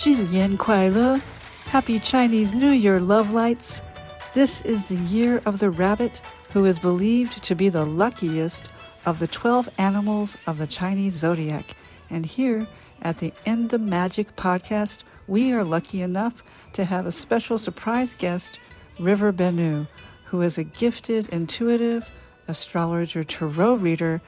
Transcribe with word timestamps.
Xinyan 0.00 0.56
Kuai 0.56 1.20
Happy 1.66 2.00
Chinese 2.00 2.54
New 2.54 2.70
Year, 2.70 2.98
love 3.00 3.34
lights. 3.34 3.82
This 4.32 4.62
is 4.62 4.88
the 4.88 4.96
year 4.96 5.42
of 5.44 5.58
the 5.58 5.68
rabbit, 5.68 6.22
who 6.54 6.64
is 6.64 6.78
believed 6.78 7.44
to 7.44 7.54
be 7.54 7.68
the 7.68 7.84
luckiest 7.84 8.70
of 9.04 9.18
the 9.18 9.26
12 9.26 9.68
animals 9.76 10.38
of 10.46 10.56
the 10.56 10.66
Chinese 10.66 11.12
zodiac. 11.12 11.76
And 12.08 12.24
here 12.24 12.66
at 13.02 13.18
the 13.18 13.34
End 13.44 13.68
the 13.68 13.78
Magic 13.78 14.34
podcast, 14.36 15.02
we 15.28 15.52
are 15.52 15.64
lucky 15.64 16.00
enough 16.00 16.42
to 16.72 16.86
have 16.86 17.04
a 17.04 17.12
special 17.12 17.58
surprise 17.58 18.14
guest, 18.14 18.58
River 18.98 19.34
Bennu, 19.34 19.86
who 20.24 20.40
is 20.40 20.56
a 20.56 20.64
gifted, 20.64 21.28
intuitive 21.28 22.08
astrologer, 22.48 23.22
tarot 23.22 23.74
reader, 23.74 24.22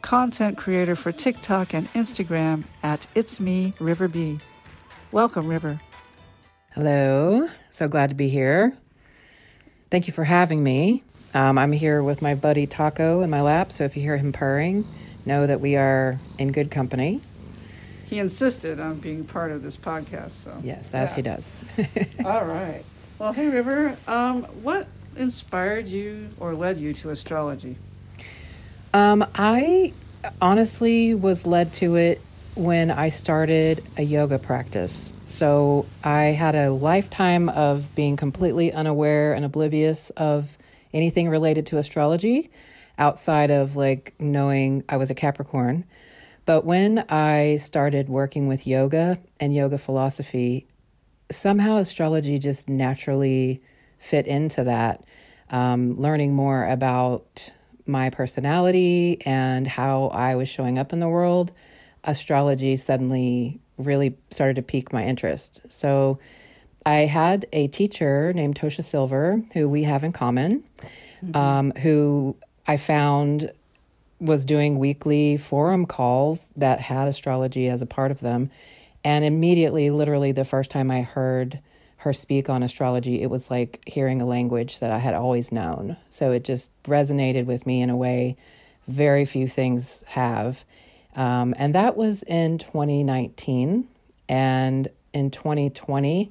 content 0.00 0.56
creator 0.56 0.96
for 0.96 1.12
TikTok 1.12 1.74
and 1.74 1.86
Instagram 1.92 2.64
at 2.82 3.06
It's 3.14 3.38
Me, 3.38 3.74
River 3.78 4.08
B. 4.08 4.40
Welcome, 5.10 5.48
River. 5.48 5.80
Hello. 6.72 7.48
So 7.70 7.88
glad 7.88 8.10
to 8.10 8.14
be 8.14 8.28
here. 8.28 8.76
Thank 9.90 10.06
you 10.06 10.12
for 10.12 10.24
having 10.24 10.62
me. 10.62 11.02
Um, 11.32 11.56
I'm 11.56 11.72
here 11.72 12.02
with 12.02 12.20
my 12.20 12.34
buddy 12.34 12.66
Taco 12.66 13.22
in 13.22 13.30
my 13.30 13.40
lap, 13.40 13.72
so 13.72 13.84
if 13.84 13.96
you 13.96 14.02
hear 14.02 14.18
him 14.18 14.32
purring, 14.32 14.86
know 15.24 15.46
that 15.46 15.62
we 15.62 15.76
are 15.76 16.18
in 16.38 16.52
good 16.52 16.70
company. 16.70 17.22
He 18.04 18.18
insisted 18.18 18.80
on 18.80 18.98
being 18.98 19.24
part 19.24 19.50
of 19.50 19.62
this 19.62 19.78
podcast, 19.78 20.32
so. 20.32 20.60
Yes, 20.62 20.92
as 20.92 21.12
yeah. 21.12 21.16
he 21.16 21.22
does. 21.22 21.62
All 22.26 22.44
right. 22.44 22.84
Well, 23.18 23.32
hey, 23.32 23.48
River, 23.48 23.96
um, 24.06 24.42
what 24.62 24.88
inspired 25.16 25.88
you 25.88 26.28
or 26.38 26.54
led 26.54 26.76
you 26.76 26.92
to 26.92 27.10
astrology? 27.10 27.76
Um, 28.92 29.24
I 29.34 29.94
honestly 30.42 31.14
was 31.14 31.46
led 31.46 31.72
to 31.74 31.96
it 31.96 32.20
when 32.58 32.90
I 32.90 33.10
started 33.10 33.84
a 33.96 34.02
yoga 34.02 34.38
practice. 34.38 35.12
So 35.26 35.86
I 36.02 36.24
had 36.24 36.56
a 36.56 36.70
lifetime 36.72 37.48
of 37.48 37.94
being 37.94 38.16
completely 38.16 38.72
unaware 38.72 39.32
and 39.32 39.44
oblivious 39.44 40.10
of 40.10 40.58
anything 40.92 41.28
related 41.28 41.66
to 41.66 41.78
astrology 41.78 42.50
outside 42.98 43.52
of 43.52 43.76
like 43.76 44.12
knowing 44.18 44.82
I 44.88 44.96
was 44.96 45.08
a 45.08 45.14
Capricorn. 45.14 45.84
But 46.46 46.64
when 46.64 47.04
I 47.08 47.58
started 47.62 48.08
working 48.08 48.48
with 48.48 48.66
yoga 48.66 49.20
and 49.38 49.54
yoga 49.54 49.78
philosophy, 49.78 50.66
somehow 51.30 51.76
astrology 51.76 52.40
just 52.40 52.68
naturally 52.68 53.62
fit 53.98 54.26
into 54.26 54.64
that. 54.64 55.04
Um, 55.50 55.94
learning 55.94 56.34
more 56.34 56.66
about 56.66 57.52
my 57.86 58.10
personality 58.10 59.22
and 59.24 59.66
how 59.66 60.08
I 60.08 60.34
was 60.34 60.48
showing 60.48 60.78
up 60.78 60.92
in 60.92 60.98
the 60.98 61.08
world, 61.08 61.52
astrology 62.04 62.76
suddenly 62.76 63.60
really 63.76 64.16
started 64.30 64.56
to 64.56 64.62
pique 64.62 64.92
my 64.92 65.04
interest. 65.04 65.62
So 65.68 66.18
I 66.84 67.00
had 67.00 67.46
a 67.52 67.68
teacher 67.68 68.32
named 68.32 68.58
Tosha 68.58 68.84
Silver, 68.84 69.42
who 69.52 69.68
we 69.68 69.84
have 69.84 70.04
in 70.04 70.12
common, 70.12 70.64
mm-hmm. 71.22 71.36
um, 71.36 71.70
who 71.72 72.36
I 72.66 72.76
found 72.76 73.52
was 74.20 74.44
doing 74.44 74.78
weekly 74.78 75.36
forum 75.36 75.86
calls 75.86 76.46
that 76.56 76.80
had 76.80 77.06
astrology 77.06 77.68
as 77.68 77.82
a 77.82 77.86
part 77.86 78.10
of 78.10 78.20
them. 78.20 78.50
And 79.04 79.24
immediately, 79.24 79.90
literally, 79.90 80.32
the 80.32 80.44
first 80.44 80.70
time 80.70 80.90
I 80.90 81.02
heard 81.02 81.60
her 81.98 82.12
speak 82.12 82.48
on 82.48 82.62
astrology, 82.62 83.22
it 83.22 83.30
was 83.30 83.50
like 83.50 83.82
hearing 83.86 84.20
a 84.20 84.26
language 84.26 84.80
that 84.80 84.90
I 84.90 84.98
had 84.98 85.14
always 85.14 85.52
known. 85.52 85.96
So 86.10 86.32
it 86.32 86.44
just 86.44 86.70
resonated 86.84 87.46
with 87.46 87.66
me 87.66 87.82
in 87.82 87.90
a 87.90 87.96
way 87.96 88.36
very 88.86 89.24
few 89.24 89.48
things 89.48 90.02
have. 90.06 90.64
Um, 91.18 91.52
and 91.58 91.74
that 91.74 91.96
was 91.96 92.22
in 92.22 92.58
2019. 92.58 93.88
And 94.28 94.88
in 95.12 95.30
2020, 95.30 96.30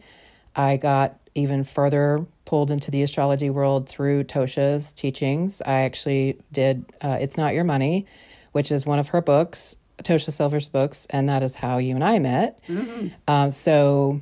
I 0.55 0.77
got 0.77 1.19
even 1.35 1.65
further 1.65 2.25
pulled 2.45 2.71
into 2.71 2.89
the 2.89 3.03
astrology 3.03 3.49
world 3.49 3.89
through 3.89 4.23
Tosha's 4.23 4.93
teachings. 4.93 5.61
I 5.65 5.81
actually 5.81 6.39
did 6.53 6.85
uh, 7.01 7.17
It's 7.19 7.35
Not 7.35 7.53
Your 7.53 7.65
Money, 7.65 8.07
which 8.53 8.71
is 8.71 8.85
one 8.85 8.97
of 8.97 9.09
her 9.09 9.21
books, 9.21 9.75
Tosha 10.03 10.31
Silver's 10.31 10.69
books, 10.69 11.05
and 11.09 11.27
that 11.27 11.43
is 11.43 11.55
how 11.55 11.79
you 11.79 11.93
and 11.93 12.03
I 12.03 12.19
met. 12.19 12.63
Mm-hmm. 12.67 13.07
Um, 13.27 13.51
so 13.51 14.21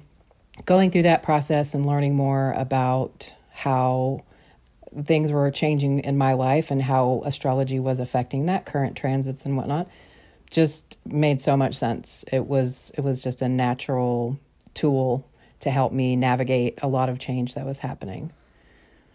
going 0.66 0.90
through 0.90 1.04
that 1.04 1.22
process 1.22 1.76
and 1.76 1.86
learning 1.86 2.16
more 2.16 2.54
about 2.58 3.32
how 3.52 4.24
things 5.04 5.32
were 5.32 5.52
changing 5.52 6.00
in 6.00 6.18
my 6.18 6.34
life 6.34 6.72
and 6.72 6.82
how 6.82 7.22
astrology 7.24 7.80
was 7.80 8.00
affecting 8.00 8.48
that 8.48 8.66
current 8.66 8.98
transits 8.98 9.46
and 9.46 9.58
whatnot 9.58 9.88
just 10.50 11.00
made 11.06 11.42
so 11.42 11.58
much 11.58 11.76
sense 11.76 12.24
it 12.32 12.46
was 12.46 12.92
it 12.98 13.02
was 13.02 13.22
just 13.22 13.42
a 13.42 13.50
natural 13.50 14.40
tool 14.74 15.28
to 15.60 15.70
help 15.70 15.92
me 15.92 16.16
navigate 16.16 16.78
a 16.82 16.88
lot 16.88 17.10
of 17.10 17.20
change 17.20 17.54
that 17.56 17.66
was 17.66 17.80
happening 17.80 18.32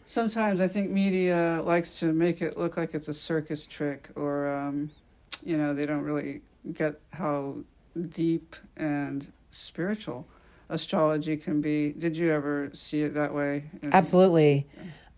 sometimes 0.05 0.61
i 0.61 0.67
think 0.67 0.91
media 0.91 1.63
likes 1.65 1.99
to 2.01 2.13
make 2.13 2.43
it 2.43 2.59
look 2.59 2.77
like 2.77 2.95
it's 2.95 3.09
a 3.09 3.15
circus 3.15 3.67
trick 3.67 4.11
or 4.17 4.53
um, 4.53 4.91
you 5.45 5.57
know 5.57 5.73
they 5.73 5.87
don't 5.87 6.03
really 6.03 6.41
get 6.73 7.01
how 7.13 7.57
deep 8.09 8.57
and 8.77 9.33
spiritual 9.51 10.27
astrology 10.71 11.37
can 11.37 11.61
be. 11.61 11.93
Did 11.93 12.17
you 12.17 12.33
ever 12.33 12.71
see 12.73 13.03
it 13.03 13.15
that 13.15 13.35
way? 13.35 13.65
Absolutely. 13.93 14.67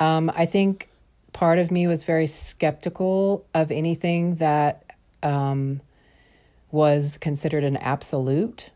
Um, 0.00 0.32
I 0.34 0.46
think 0.46 0.88
part 1.32 1.58
of 1.58 1.70
me 1.70 1.86
was 1.86 2.02
very 2.04 2.26
skeptical 2.26 3.46
of 3.54 3.70
anything 3.70 4.36
that 4.36 4.84
um, 5.22 5.80
was 6.72 7.18
considered 7.18 7.62
an 7.62 7.76
absolute. 7.76 8.70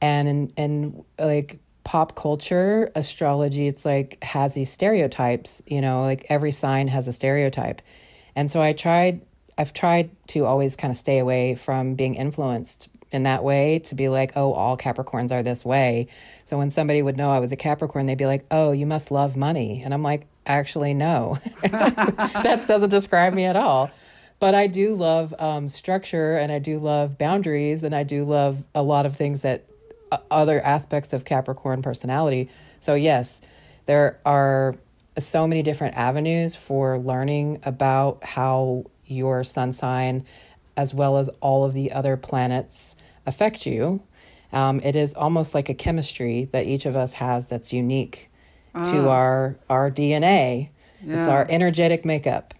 And 0.00 0.28
in, 0.28 0.52
in 0.56 1.04
like 1.18 1.58
pop 1.82 2.14
culture, 2.14 2.92
astrology, 2.94 3.66
it's 3.66 3.84
like 3.84 4.22
has 4.22 4.54
these 4.54 4.70
stereotypes, 4.70 5.62
you 5.66 5.80
know, 5.80 6.02
like 6.02 6.26
every 6.28 6.52
sign 6.52 6.86
has 6.88 7.08
a 7.08 7.12
stereotype. 7.12 7.82
And 8.36 8.50
so 8.50 8.60
I 8.60 8.74
tried, 8.74 9.22
I've 9.56 9.72
tried 9.72 10.10
to 10.28 10.44
always 10.44 10.76
kind 10.76 10.92
of 10.92 10.98
stay 10.98 11.18
away 11.18 11.54
from 11.54 11.94
being 11.94 12.14
influenced 12.14 12.88
in 13.10 13.22
that 13.22 13.42
way 13.42 13.78
to 13.78 13.94
be 13.94 14.08
like, 14.08 14.32
oh, 14.36 14.52
all 14.52 14.76
Capricorns 14.76 15.32
are 15.32 15.42
this 15.42 15.64
way. 15.64 16.08
So 16.44 16.58
when 16.58 16.70
somebody 16.70 17.02
would 17.02 17.16
know 17.16 17.30
I 17.30 17.38
was 17.38 17.52
a 17.52 17.56
Capricorn, 17.56 18.06
they'd 18.06 18.18
be 18.18 18.26
like, 18.26 18.44
oh, 18.50 18.72
you 18.72 18.86
must 18.86 19.10
love 19.10 19.36
money. 19.36 19.80
And 19.82 19.94
I'm 19.94 20.02
like, 20.02 20.26
actually, 20.46 20.94
no. 20.94 21.38
that 21.62 22.64
doesn't 22.68 22.90
describe 22.90 23.32
me 23.32 23.46
at 23.46 23.56
all. 23.56 23.90
But 24.40 24.54
I 24.54 24.68
do 24.68 24.94
love 24.94 25.34
um, 25.38 25.68
structure 25.68 26.36
and 26.36 26.52
I 26.52 26.58
do 26.58 26.78
love 26.78 27.18
boundaries 27.18 27.82
and 27.82 27.94
I 27.94 28.04
do 28.04 28.24
love 28.24 28.62
a 28.74 28.82
lot 28.82 29.04
of 29.04 29.16
things 29.16 29.42
that 29.42 29.64
uh, 30.12 30.18
other 30.30 30.60
aspects 30.60 31.12
of 31.12 31.24
Capricorn 31.24 31.82
personality. 31.82 32.48
So, 32.80 32.94
yes, 32.94 33.40
there 33.86 34.18
are 34.24 34.76
so 35.18 35.46
many 35.46 35.62
different 35.62 35.96
avenues 35.96 36.54
for 36.54 36.98
learning 36.98 37.60
about 37.64 38.22
how 38.22 38.84
your 39.06 39.42
sun 39.42 39.72
sign, 39.72 40.24
as 40.76 40.94
well 40.94 41.18
as 41.18 41.28
all 41.40 41.64
of 41.64 41.74
the 41.74 41.90
other 41.90 42.16
planets, 42.16 42.94
affect 43.26 43.66
you. 43.66 44.00
Um, 44.52 44.80
it 44.80 44.94
is 44.94 45.14
almost 45.14 45.54
like 45.54 45.68
a 45.68 45.74
chemistry 45.74 46.48
that 46.52 46.66
each 46.66 46.86
of 46.86 46.96
us 46.96 47.14
has 47.14 47.46
that's 47.46 47.72
unique 47.72 48.30
to 48.84 49.08
ah. 49.08 49.12
our 49.12 49.56
our 49.68 49.90
DNA. 49.90 50.68
Yeah. 51.04 51.18
It's 51.18 51.26
our 51.26 51.46
energetic 51.48 52.04
makeup. 52.04 52.54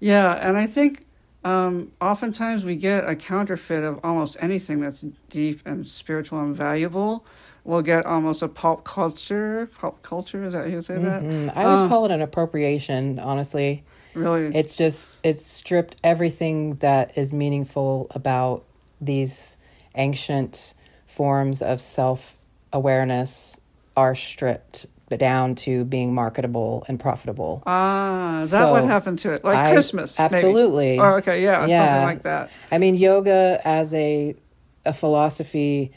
Yeah, 0.00 0.32
and 0.32 0.56
I 0.56 0.66
think 0.66 1.04
um, 1.44 1.92
oftentimes 2.00 2.64
we 2.64 2.76
get 2.76 3.08
a 3.08 3.16
counterfeit 3.16 3.84
of 3.84 4.00
almost 4.04 4.36
anything 4.40 4.80
that's 4.80 5.02
deep 5.30 5.60
and 5.64 5.86
spiritual 5.86 6.40
and 6.40 6.54
valuable. 6.54 7.24
We'll 7.64 7.82
get 7.82 8.06
almost 8.06 8.42
a 8.42 8.48
pop 8.48 8.84
culture. 8.84 9.68
Pop 9.78 10.02
culture 10.02 10.44
is 10.44 10.54
that 10.54 10.64
how 10.64 10.70
you 10.70 10.82
say 10.82 10.94
that? 10.94 11.22
Mm-hmm. 11.22 11.58
I 11.58 11.66
would 11.66 11.84
uh, 11.84 11.88
call 11.88 12.04
it 12.06 12.10
an 12.10 12.22
appropriation. 12.22 13.18
Honestly, 13.18 13.84
really, 14.14 14.54
it's 14.54 14.76
just 14.76 15.18
it's 15.22 15.44
stripped 15.46 15.96
everything 16.02 16.76
that 16.76 17.16
is 17.16 17.32
meaningful 17.32 18.06
about 18.10 18.64
these 19.00 19.58
ancient 19.94 20.74
forms 21.06 21.60
of 21.60 21.80
self 21.80 22.36
awareness 22.72 23.56
are 23.96 24.14
stripped 24.14 24.86
down 25.16 25.54
to 25.54 25.84
being 25.84 26.14
marketable 26.14 26.84
and 26.88 27.00
profitable. 27.00 27.62
Ah, 27.66 28.40
is 28.40 28.50
so 28.50 28.58
that 28.58 28.70
what 28.70 28.84
happened 28.84 29.18
to 29.20 29.32
it? 29.32 29.44
Like 29.44 29.56
I, 29.56 29.72
Christmas? 29.72 30.18
Absolutely. 30.18 30.96
Maybe. 30.96 31.00
Oh, 31.00 31.16
okay, 31.16 31.42
yeah, 31.42 31.66
yeah, 31.66 31.78
something 31.78 32.04
like 32.04 32.22
that. 32.24 32.50
I 32.70 32.78
mean, 32.78 32.94
yoga 32.94 33.60
as 33.64 33.94
a 33.94 34.36
a 34.84 34.92
philosophy 34.92 35.92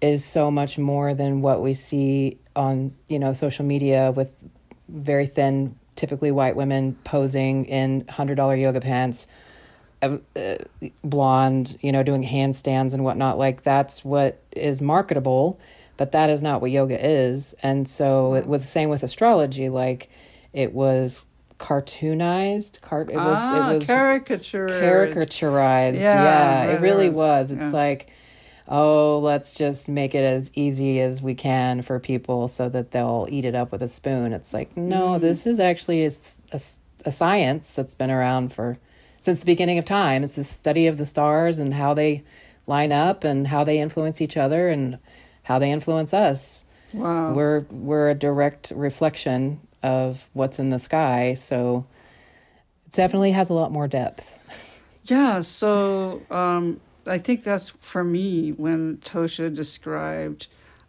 is 0.00 0.24
so 0.24 0.50
much 0.50 0.78
more 0.78 1.14
than 1.14 1.42
what 1.42 1.62
we 1.62 1.74
see 1.74 2.38
on 2.56 2.94
you 3.08 3.18
know 3.18 3.32
social 3.32 3.64
media 3.64 4.12
with 4.14 4.30
very 4.88 5.26
thin, 5.26 5.76
typically 5.96 6.32
white 6.32 6.56
women 6.56 6.96
posing 7.04 7.66
in 7.66 8.06
hundred 8.08 8.34
dollar 8.34 8.56
yoga 8.56 8.80
pants 8.80 9.28
uh, 10.02 10.18
blonde, 11.02 11.78
you 11.80 11.92
know, 11.92 12.02
doing 12.02 12.22
handstands 12.22 12.92
and 12.94 13.04
whatnot. 13.04 13.38
Like 13.38 13.62
that's 13.62 14.04
what 14.04 14.40
is 14.52 14.80
marketable, 14.80 15.58
but 15.98 16.12
that 16.12 16.30
is 16.30 16.40
not 16.40 16.62
what 16.62 16.70
yoga 16.70 16.98
is. 16.98 17.54
And 17.62 17.86
so, 17.86 18.34
it 18.34 18.46
was 18.46 18.62
the 18.62 18.68
same 18.68 18.88
with 18.88 19.02
astrology. 19.02 19.68
Like 19.68 20.08
it 20.54 20.72
was 20.72 21.26
cartoonized. 21.58 22.80
Cart. 22.80 23.10
It 23.10 23.16
was. 23.16 23.36
Ah, 23.36 23.70
it 23.70 23.74
was 23.74 23.84
caricatured. 23.84 24.70
Caricaturized. 24.70 25.96
Yeah, 25.96 26.64
yeah 26.64 26.72
it 26.72 26.80
really 26.80 27.10
was. 27.10 27.52
It's 27.52 27.60
yeah. 27.60 27.70
like. 27.70 28.10
oh, 28.70 29.18
let's 29.20 29.54
just 29.54 29.88
make 29.88 30.14
it 30.14 30.22
as 30.22 30.50
easy 30.54 31.00
as 31.00 31.22
we 31.22 31.34
can 31.34 31.80
for 31.80 31.98
people 31.98 32.48
so 32.48 32.68
that 32.68 32.90
they'll 32.90 33.26
eat 33.30 33.46
it 33.46 33.54
up 33.54 33.72
with 33.72 33.82
a 33.82 33.88
spoon. 33.88 34.34
It's 34.34 34.52
like, 34.52 34.76
no, 34.76 35.16
mm. 35.16 35.20
this 35.22 35.46
is 35.46 35.58
actually 35.58 36.04
a, 36.04 36.10
a, 36.52 36.60
a, 37.06 37.10
science 37.10 37.70
that's 37.70 37.94
been 37.94 38.10
around 38.10 38.52
for 38.52 38.76
since 39.22 39.40
the 39.40 39.46
beginning 39.46 39.78
of 39.78 39.86
time. 39.86 40.22
It's 40.22 40.34
the 40.34 40.44
study 40.44 40.86
of 40.86 40.98
the 40.98 41.06
stars 41.06 41.58
and 41.58 41.72
how 41.72 41.94
they 41.94 42.24
line 42.66 42.92
up 42.92 43.24
and 43.24 43.46
how 43.46 43.64
they 43.64 43.78
influence 43.78 44.20
each 44.20 44.36
other 44.36 44.68
and 44.68 44.98
how 45.48 45.58
they 45.58 45.70
influence 45.70 46.12
us. 46.12 46.62
Wow. 46.92 47.32
We're 47.32 47.60
we're 47.70 48.10
a 48.10 48.14
direct 48.14 48.70
reflection 48.74 49.60
of 49.82 50.28
what's 50.34 50.58
in 50.58 50.68
the 50.68 50.78
sky, 50.78 51.34
so 51.34 51.86
it 52.86 52.92
definitely 52.92 53.32
has 53.32 53.48
a 53.48 53.54
lot 53.54 53.72
more 53.72 53.88
depth. 53.88 54.82
Yeah, 55.04 55.40
so 55.40 56.20
um, 56.30 56.80
I 57.06 57.16
think 57.16 57.44
that's 57.44 57.70
for 57.70 58.04
me 58.04 58.50
when 58.50 58.98
Tosha 58.98 59.54
described 59.54 60.48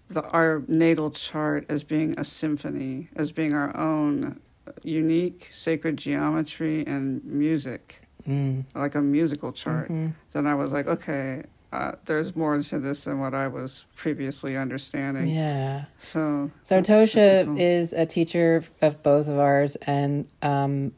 the 0.09 0.23
our 0.23 0.61
natal 0.67 1.11
chart 1.11 1.65
as 1.69 1.85
being 1.85 2.19
a 2.19 2.25
symphony, 2.25 3.07
as 3.15 3.31
being 3.31 3.53
our 3.53 3.75
own 3.77 4.41
unique 4.83 5.49
sacred 5.53 5.95
geometry 5.97 6.85
and 6.85 7.23
music, 7.23 8.01
mm. 8.27 8.65
like 8.75 8.95
a 8.95 9.01
musical 9.01 9.53
chart. 9.53 9.85
Mm-hmm. 9.85 10.07
Then 10.33 10.47
I 10.47 10.55
was 10.55 10.73
like, 10.73 10.87
okay, 10.87 11.43
uh, 11.71 11.93
there's 12.05 12.35
more 12.35 12.57
to 12.57 12.79
this 12.79 13.03
than 13.03 13.19
what 13.19 13.33
I 13.33 13.47
was 13.47 13.83
previously 13.95 14.57
understanding. 14.57 15.27
Yeah. 15.27 15.85
So. 15.97 16.51
So 16.63 16.81
Tosha 16.81 17.45
cool. 17.45 17.59
is 17.59 17.93
a 17.93 18.05
teacher 18.05 18.63
of 18.81 19.03
both 19.03 19.27
of 19.27 19.37
ours, 19.37 19.75
and 19.77 20.27
um, 20.41 20.93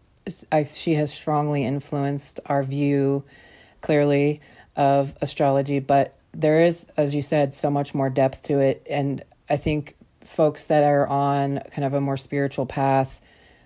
I, 0.52 0.64
she 0.64 0.94
has 0.94 1.14
strongly 1.14 1.66
influenced 1.66 2.40
our 2.46 2.64
view, 2.64 3.24
clearly, 3.82 4.40
of 4.76 5.14
astrology. 5.22 5.80
But 5.80 6.16
there 6.34 6.64
is, 6.64 6.86
as 6.96 7.14
you 7.14 7.22
said, 7.22 7.54
so 7.54 7.70
much 7.70 7.94
more 7.94 8.10
depth 8.10 8.44
to 8.44 8.60
it, 8.60 8.86
and 8.90 9.24
I 9.50 9.58
think 9.58 9.96
folks 10.24 10.64
that 10.66 10.84
are 10.84 11.06
on 11.08 11.60
kind 11.72 11.84
of 11.84 11.94
a 11.94 12.00
more 12.00 12.16
spiritual 12.16 12.66
path, 12.66 13.20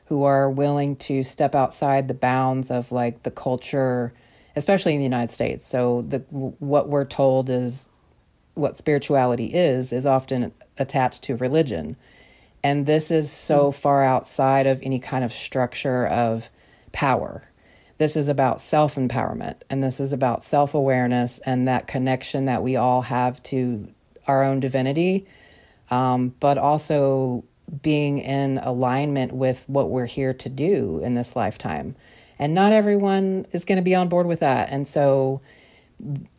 who 0.06 0.24
are 0.24 0.50
willing 0.50 0.96
to 0.96 1.24
step 1.24 1.56
outside 1.56 2.08
the 2.08 2.14
bounds 2.14 2.72
of 2.72 2.92
like 2.92 3.24
the 3.24 3.32
culture 3.32 4.14
especially 4.56 4.94
in 4.94 5.00
the 5.00 5.06
United 5.06 5.34
States. 5.34 5.68
So 5.68 6.06
the 6.08 6.20
what 6.30 6.90
we're 6.90 7.06
told 7.06 7.50
is 7.50 7.90
what 8.54 8.78
spirituality 8.78 9.48
is 9.54 9.92
is 9.92 10.06
often 10.06 10.54
attached 10.78 11.24
to 11.24 11.36
religion. 11.36 11.98
And 12.64 12.86
this 12.86 13.12
is 13.12 13.32
so 13.32 13.72
mm. 13.72 13.76
far 13.76 14.04
outside 14.04 14.66
of 14.66 14.80
any 14.82 15.00
kind 15.00 15.24
of 15.24 15.34
structure 15.34 16.08
of 16.08 16.50
power. 16.92 17.50
This 17.98 18.16
is 18.16 18.28
about 18.28 18.62
self 18.62 18.96
empowerment 18.96 19.62
and 19.70 19.84
this 19.84 20.00
is 20.00 20.12
about 20.12 20.44
self 20.44 20.74
awareness 20.74 21.40
and 21.40 21.68
that 21.68 21.88
connection 21.88 22.46
that 22.46 22.64
we 22.64 22.76
all 22.76 23.04
have 23.04 23.44
to 23.44 23.90
our 24.28 24.44
own 24.44 24.60
divinity, 24.60 25.28
um, 25.92 26.34
but 26.40 26.58
also 26.58 27.44
being 27.82 28.20
in 28.20 28.58
alignment 28.60 29.34
with 29.34 29.64
what 29.68 29.90
we're 29.90 30.06
here 30.06 30.34
to 30.34 30.50
do 30.50 31.00
in 31.04 31.16
this 31.16 31.36
lifetime 31.36 31.96
and 32.40 32.54
not 32.54 32.72
everyone 32.72 33.46
is 33.52 33.66
going 33.66 33.78
to 33.78 33.84
be 33.84 33.96
on 33.96 34.10
board 34.10 34.28
with 34.28 34.40
that. 34.42 34.70
And 34.72 34.88
so 34.88 35.42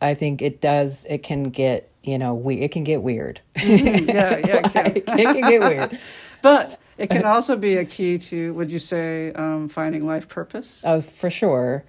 i 0.01 0.13
think 0.13 0.41
it 0.41 0.61
does 0.61 1.05
it 1.09 1.23
can 1.23 1.45
get 1.45 1.89
you 2.03 2.17
know 2.17 2.33
we 2.33 2.55
it 2.61 2.71
can 2.71 2.83
get 2.83 3.01
weird. 3.01 3.41
Mm-hmm. 3.55 4.09
yeah 4.09 4.37
yeah 4.37 4.55
it 4.95 5.05
can. 5.05 5.19
it 5.19 5.25
can 5.25 5.49
get 5.49 5.59
weird. 5.59 5.99
But 6.43 6.77
it 6.99 7.09
can 7.09 7.25
also 7.25 7.55
be 7.55 7.77
a 7.77 7.83
key 7.83 8.19
to 8.19 8.53
would 8.53 8.71
you 8.71 8.77
say 8.77 9.31
um, 9.33 9.67
finding 9.67 10.05
life 10.05 10.27
purpose? 10.29 10.83
Oh 10.85 11.01
for 11.01 11.31
sure. 11.31 11.83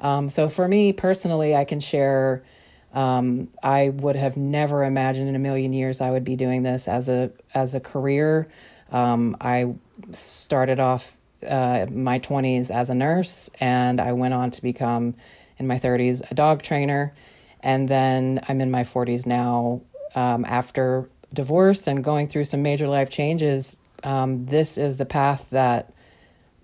Um, 0.00 0.28
so 0.28 0.48
for 0.48 0.68
me 0.68 0.92
personally 0.92 1.56
i 1.56 1.64
can 1.64 1.80
share 1.80 2.44
um, 2.92 3.48
i 3.62 3.88
would 3.88 4.16
have 4.16 4.36
never 4.36 4.84
imagined 4.84 5.28
in 5.28 5.34
a 5.34 5.38
million 5.38 5.72
years 5.72 6.00
i 6.02 6.10
would 6.10 6.24
be 6.24 6.36
doing 6.36 6.62
this 6.62 6.86
as 6.86 7.08
a 7.08 7.32
as 7.54 7.74
a 7.74 7.80
career. 7.80 8.46
Um, 8.92 9.36
i 9.40 9.74
started 10.12 10.78
off 10.78 11.13
uh, 11.44 11.86
my 11.90 12.18
20s 12.18 12.70
as 12.70 12.90
a 12.90 12.94
nurse, 12.94 13.50
and 13.60 14.00
I 14.00 14.12
went 14.12 14.34
on 14.34 14.50
to 14.52 14.62
become, 14.62 15.14
in 15.58 15.66
my 15.66 15.78
30s, 15.78 16.22
a 16.30 16.34
dog 16.34 16.62
trainer. 16.62 17.14
And 17.60 17.88
then 17.88 18.44
I'm 18.48 18.60
in 18.60 18.70
my 18.70 18.84
40s 18.84 19.26
now 19.26 19.80
um, 20.14 20.44
after 20.44 21.08
divorce 21.32 21.86
and 21.86 22.04
going 22.04 22.28
through 22.28 22.44
some 22.44 22.62
major 22.62 22.88
life 22.88 23.10
changes. 23.10 23.78
Um, 24.02 24.46
this 24.46 24.76
is 24.78 24.96
the 24.96 25.06
path 25.06 25.46
that 25.50 25.92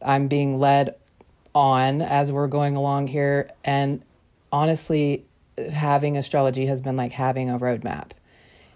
I'm 0.02 0.28
being 0.28 0.58
led 0.58 0.94
on 1.54 2.02
as 2.02 2.30
we're 2.30 2.46
going 2.46 2.76
along 2.76 3.08
here. 3.08 3.50
And 3.64 4.02
honestly, 4.52 5.24
having 5.58 6.16
astrology 6.16 6.66
has 6.66 6.80
been 6.80 6.96
like 6.96 7.12
having 7.12 7.50
a 7.50 7.58
roadmap. 7.58 8.10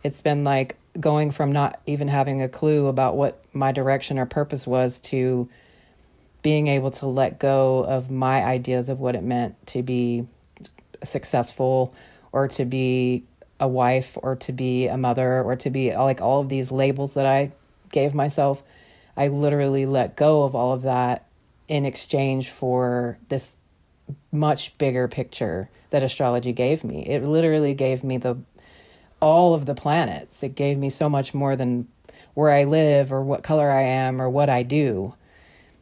It's 0.03 0.21
been 0.21 0.45
like 0.45 0.77
going 0.99 1.31
from 1.31 1.53
not 1.53 1.81
even 1.87 2.09
having 2.09 2.43
a 2.43 2.49
clue 2.49 2.87
about 2.87 3.17
what 3.17 3.43
my 3.53 3.73
direction 3.73 4.19
or 4.19 4.27
purpose 4.27 4.67
was 4.67 5.01
to 5.01 5.49
being 6.45 6.69
able 6.69 6.91
to 6.91 7.07
let 7.07 7.39
go 7.39 7.85
of 7.89 8.11
my 8.11 8.45
ideas 8.45 8.91
of 8.91 9.01
what 9.01 9.17
it 9.17 9.23
meant 9.23 9.67
to 9.67 9.83
be 9.83 10.27
successful 11.03 11.95
or 12.33 12.47
to 12.47 12.67
be 12.67 13.25
a 13.59 13.67
wife 13.67 14.19
or 14.23 14.37
to 14.37 14.53
be 14.53 14.87
a 14.87 14.97
mother 14.99 15.43
or 15.43 15.57
to 15.57 15.71
be 15.71 15.97
like 15.97 16.21
all 16.21 16.43
of 16.43 16.51
these 16.51 16.71
labels 16.71 17.15
that 17.15 17.25
I 17.25 17.51
gave 17.91 18.15
myself. 18.15 18.63
I 19.17 19.29
literally 19.29 19.87
let 19.87 20.17
go 20.17 20.43
of 20.43 20.55
all 20.55 20.75
of 20.75 20.83
that 20.83 21.27
in 21.67 21.87
exchange 21.87 22.51
for 22.51 23.17
this 23.31 23.57
much 24.31 24.77
bigger 24.77 25.09
picture 25.09 25.71
that 25.89 26.03
astrology 26.03 26.53
gave 26.53 26.85
me. 26.85 27.07
It 27.07 27.25
literally 27.25 27.73
gave 27.73 28.05
me 28.05 28.19
the 28.19 28.37
all 29.19 29.55
of 29.55 29.65
the 29.65 29.75
planets. 29.75 30.43
It 30.43 30.55
gave 30.55 30.77
me 30.77 30.91
so 30.91 31.09
much 31.09 31.33
more 31.33 31.57
than 31.57 31.89
where 32.35 32.51
I 32.51 32.65
live 32.65 33.15
or 33.15 33.23
what 33.23 33.43
color 33.43 33.71
I 33.71 33.83
am 33.83 34.21
or 34.21 34.29
what 34.29 34.51
I 34.51 34.63
do. 34.63 35.15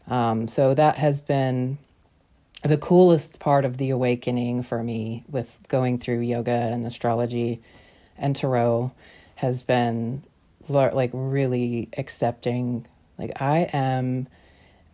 Um, 0.08 0.49
so 0.49 0.75
that 0.75 0.96
has 0.96 1.20
been 1.20 1.78
the 2.62 2.78
coolest 2.78 3.38
part 3.38 3.64
of 3.64 3.76
the 3.76 3.90
awakening 3.90 4.62
for 4.62 4.82
me 4.82 5.25
with 5.28 5.58
going 5.69 5.99
through 5.99 6.20
yoga 6.20 6.50
and 6.50 6.87
astrology 6.87 7.60
and 8.16 8.37
tarot 8.37 8.93
has 9.37 9.62
been 9.62 10.22
like 10.69 11.10
really 11.12 11.88
accepting 11.96 12.87
like 13.19 13.40
I 13.40 13.69
am 13.72 14.28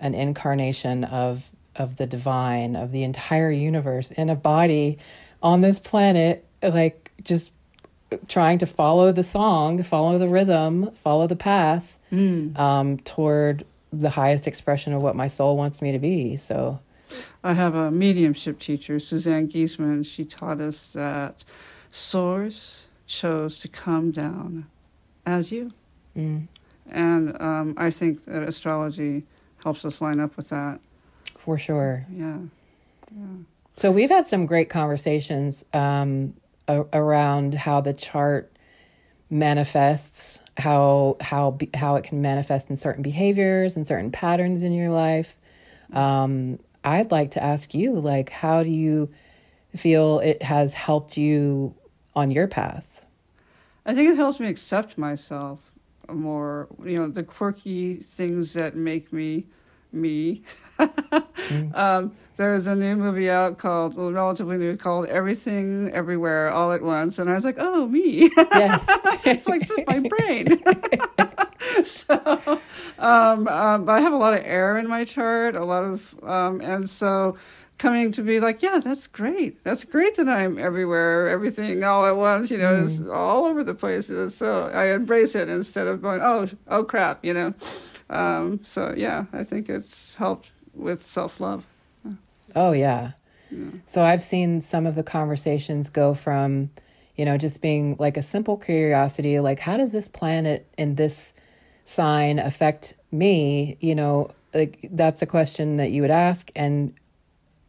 an 0.01 0.15
incarnation 0.15 1.05
of 1.05 1.51
of 1.77 1.97
the 1.97 2.07
divine 2.07 2.75
of 2.75 2.91
the 2.91 3.03
entire 3.03 3.51
universe 3.51 4.11
in 4.11 4.31
a 4.31 4.35
body 4.35 4.99
on 5.43 5.61
this 5.61 5.79
planet 5.79 6.45
like 6.63 7.11
just 7.23 7.53
trying 8.27 8.59
to 8.59 8.67
follow 8.67 9.13
the 9.13 9.23
song 9.23 9.83
follow 9.83 10.19
the 10.19 10.29
rhythm 10.29 10.91
follow 11.03 11.27
the 11.27 11.37
path 11.37 11.97
mm. 12.11 12.59
um, 12.59 12.99
toward 12.99 13.65
the 13.93 14.11
highest 14.11 14.47
expression 14.47 14.93
of 14.93 15.03
what 15.03 15.17
my 15.17 15.29
soul 15.29 15.57
wants 15.57 15.81
me 15.81 15.93
to 15.93 15.99
be. 15.99 16.37
So 16.37 16.81
I 17.43 17.55
have 17.55 17.75
a 17.75 17.91
mediumship 17.91 18.59
teacher, 18.59 18.99
Suzanne 18.99 19.49
Giesemann. 19.49 20.05
She 20.05 20.25
taught 20.25 20.61
us 20.61 20.89
that 20.89 21.45
Source 21.91 22.87
chose 23.07 23.59
to 23.61 23.69
come 23.69 24.11
down 24.11 24.67
as 25.25 25.51
you. 25.51 25.73
Mm. 26.17 26.49
And 26.91 27.41
um, 27.41 27.75
I 27.77 27.91
think 27.91 28.25
that 28.27 28.43
astrology 28.43 29.25
helps 29.63 29.85
us 29.85 30.01
line 30.01 30.21
up 30.21 30.37
with 30.37 30.51
that. 30.51 30.81
For 31.39 31.59
sure. 31.59 32.07
Yeah. 32.13 32.39
Yeah. 33.11 33.27
So 33.77 33.91
we've 33.91 34.11
had 34.11 34.27
some 34.27 34.47
great 34.47 34.69
conversations 34.69 35.65
um, 35.73 36.35
a- 36.67 36.87
around 36.93 37.55
how 37.55 37.81
the 37.81 37.95
chart 37.95 38.53
manifests 39.31 40.41
how 40.59 41.17
how 41.21 41.57
how 41.75 41.97
it 41.97 42.05
can 42.05 42.21
manifest 42.21 42.71
in 42.71 42.77
certain 42.77 43.03
behaviors 43.03 43.77
and 43.77 43.87
certain 43.87 44.11
patterns 44.11 44.63
in 44.63 44.73
your 44.73 44.91
life. 44.91 45.35
Um, 45.93 46.59
I'd 46.85 47.11
like 47.11 47.33
to 47.33 47.43
ask 47.43 47.75
you, 47.75 47.95
like, 47.95 48.31
how 48.31 48.63
do 48.63 48.71
you 48.71 49.11
feel 49.77 50.21
it 50.21 50.43
has 50.43 50.75
helped 50.75 51.17
you 51.17 51.75
on 52.15 52.31
your 52.31 52.47
path? 52.47 52.87
I 53.87 53.95
think 53.95 54.11
it 54.11 54.17
helps 54.17 54.41
me 54.41 54.49
accept 54.49 54.99
myself 54.99 55.61
more. 56.11 56.69
You 56.85 56.99
know, 56.99 57.09
the 57.09 57.23
quirky 57.23 57.97
things 57.97 58.53
that 58.55 58.77
make 58.77 59.13
me 59.13 59.47
me. 59.93 60.43
mm. 60.79 61.75
um, 61.77 62.13
there's 62.37 62.67
a 62.67 62.75
new 62.75 62.95
movie 62.95 63.29
out 63.29 63.59
called, 63.59 63.95
well, 63.95 64.13
relatively 64.13 64.59
new, 64.59 64.77
called 64.77 65.07
Everything 65.07 65.91
Everywhere 65.93 66.51
All 66.51 66.73
at 66.73 66.83
Once, 66.83 67.19
and 67.19 67.29
I 67.29 67.35
was 67.35 67.45
like, 67.45 67.57
oh, 67.59 67.87
me. 67.87 68.31
Yes, 68.37 68.85
it's 69.25 69.49
like 69.49 69.69
my 69.89 69.99
brain. 69.99 70.63
so, 71.85 72.61
um, 72.99 73.49
um, 73.49 73.89
I 73.89 74.01
have 74.01 74.13
a 74.13 74.17
lot 74.17 74.35
of 74.35 74.41
air 74.45 74.79
in 74.79 74.89
my 74.89 75.05
chart, 75.05 75.57
a 75.57 75.65
lot 75.65 75.83
of, 75.83 76.15
um, 76.23 76.61
and 76.61 76.89
so 76.89 77.37
coming 77.79 78.13
to 78.13 78.23
be 78.23 78.41
like, 78.41 78.63
yeah, 78.63 78.81
that's 78.83 79.07
great. 79.07 79.63
That's 79.65 79.85
great 79.85 80.17
that 80.17 80.29
I'm 80.29 80.59
everywhere, 80.59 81.29
everything 81.29 81.83
all 81.85 82.07
at 82.07 82.17
once, 82.17 82.51
you 82.51 82.59
know, 82.59 82.77
mm. 82.77 82.85
it's 82.85 83.01
all 83.09 83.47
over 83.47 83.65
the 83.65 83.75
place. 83.75 84.11
So 84.35 84.69
I 84.69 84.93
embrace 84.93 85.35
it 85.35 85.49
instead 85.49 85.87
of 85.87 86.03
going, 86.03 86.21
oh, 86.23 86.49
oh 86.69 86.85
crap, 86.85 87.25
you 87.25 87.35
know. 87.35 87.55
Um, 88.11 88.61
so 88.65 88.95
yeah, 88.97 89.27
I 89.33 89.45
think 89.45 89.69
it's 89.69 90.15
helped 90.17 90.51
with 90.79 91.05
self 91.05 91.41
love. 91.41 91.67
Oh 92.55 92.73
yeah. 92.73 93.13
yeah. 93.51 93.71
So 93.87 94.03
I've 94.03 94.25
seen 94.25 94.63
some 94.63 94.87
of 94.87 94.95
the 94.95 95.03
conversations 95.03 95.91
go 95.91 96.15
from, 96.15 96.71
You 97.17 97.25
know, 97.25 97.37
just 97.37 97.61
being 97.61 97.97
like 97.99 98.17
a 98.17 98.23
simple 98.23 98.57
curiosity, 98.57 99.39
like 99.41 99.59
how 99.59 99.77
does 99.77 99.93
this 99.93 100.09
planet 100.09 100.67
in 100.79 100.95
this 100.95 101.35
sign 101.85 102.39
affect 102.39 102.95
me? 103.11 103.77
You 103.81 103.95
know, 103.95 104.31
like 104.55 104.89
that's 104.91 105.23
a 105.23 105.27
question 105.27 105.77
that 105.77 105.91
you 105.91 106.03
would 106.03 106.11
ask 106.11 106.51
and 106.57 106.95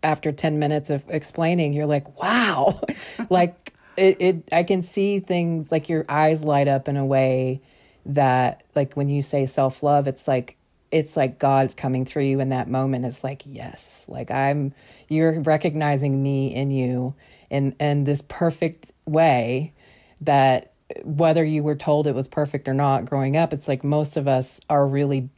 after 0.01 0.31
10 0.31 0.59
minutes 0.59 0.89
of 0.89 1.03
explaining 1.09 1.73
you're 1.73 1.85
like 1.85 2.21
wow 2.21 2.79
like 3.29 3.73
it, 3.97 4.21
it 4.21 4.49
i 4.51 4.63
can 4.63 4.81
see 4.81 5.19
things 5.19 5.71
like 5.71 5.89
your 5.89 6.05
eyes 6.07 6.43
light 6.43 6.67
up 6.67 6.87
in 6.87 6.95
a 6.95 7.05
way 7.05 7.61
that 8.05 8.63
like 8.75 8.93
when 8.93 9.09
you 9.09 9.21
say 9.21 9.45
self-love 9.45 10.07
it's 10.07 10.27
like 10.27 10.55
it's 10.91 11.15
like 11.15 11.39
god's 11.39 11.75
coming 11.75 12.05
through 12.05 12.23
you 12.23 12.39
in 12.39 12.49
that 12.49 12.67
moment 12.67 13.05
it's 13.05 13.23
like 13.23 13.43
yes 13.45 14.05
like 14.07 14.31
i'm 14.31 14.73
you're 15.07 15.39
recognizing 15.41 16.21
me 16.21 16.53
in 16.53 16.71
you 16.71 17.13
in 17.49 17.75
in 17.79 18.03
this 18.03 18.21
perfect 18.27 18.91
way 19.05 19.73
that 20.21 20.73
whether 21.03 21.45
you 21.45 21.61
were 21.61 21.75
told 21.75 22.07
it 22.07 22.15
was 22.15 22.27
perfect 22.27 22.67
or 22.67 22.73
not 22.73 23.05
growing 23.05 23.37
up 23.37 23.53
it's 23.53 23.67
like 23.67 23.83
most 23.83 24.17
of 24.17 24.27
us 24.27 24.59
are 24.69 24.87
really 24.87 25.29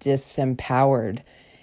disempowered 0.00 1.22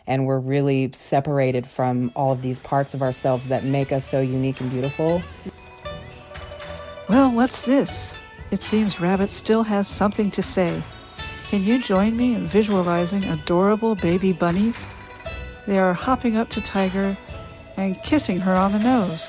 and 0.09 0.25
we're 0.25 0.39
really 0.39 0.91
separated 0.95 1.67
from 1.67 2.11
all 2.15 2.31
of 2.31 2.41
these 2.41 2.57
parts 2.59 2.95
of 2.95 3.03
ourselves 3.03 3.47
that 3.47 3.63
make 3.63 3.91
us 3.91 4.09
so 4.09 4.19
unique 4.19 4.59
and 4.59 4.71
beautiful. 4.71 5.21
Well, 7.07 7.31
what's 7.31 7.61
this? 7.61 8.15
It 8.49 8.63
seems 8.63 8.99
Rabbit 8.99 9.29
still 9.29 9.61
has 9.61 9.87
something 9.87 10.31
to 10.31 10.41
say. 10.41 10.81
Can 11.49 11.63
you 11.63 11.81
join 11.81 12.15
me 12.15 12.35
in 12.35 12.45
visualizing 12.45 13.23
adorable 13.23 13.95
baby 13.95 14.33
bunnies? 14.33 14.85
They 15.65 15.79
are 15.79 15.93
hopping 15.93 16.37
up 16.37 16.49
to 16.49 16.61
Tiger 16.61 17.17
and 17.75 17.99
kissing 18.03 18.39
her 18.39 18.53
on 18.53 18.71
the 18.71 18.77
nose. 18.77 19.25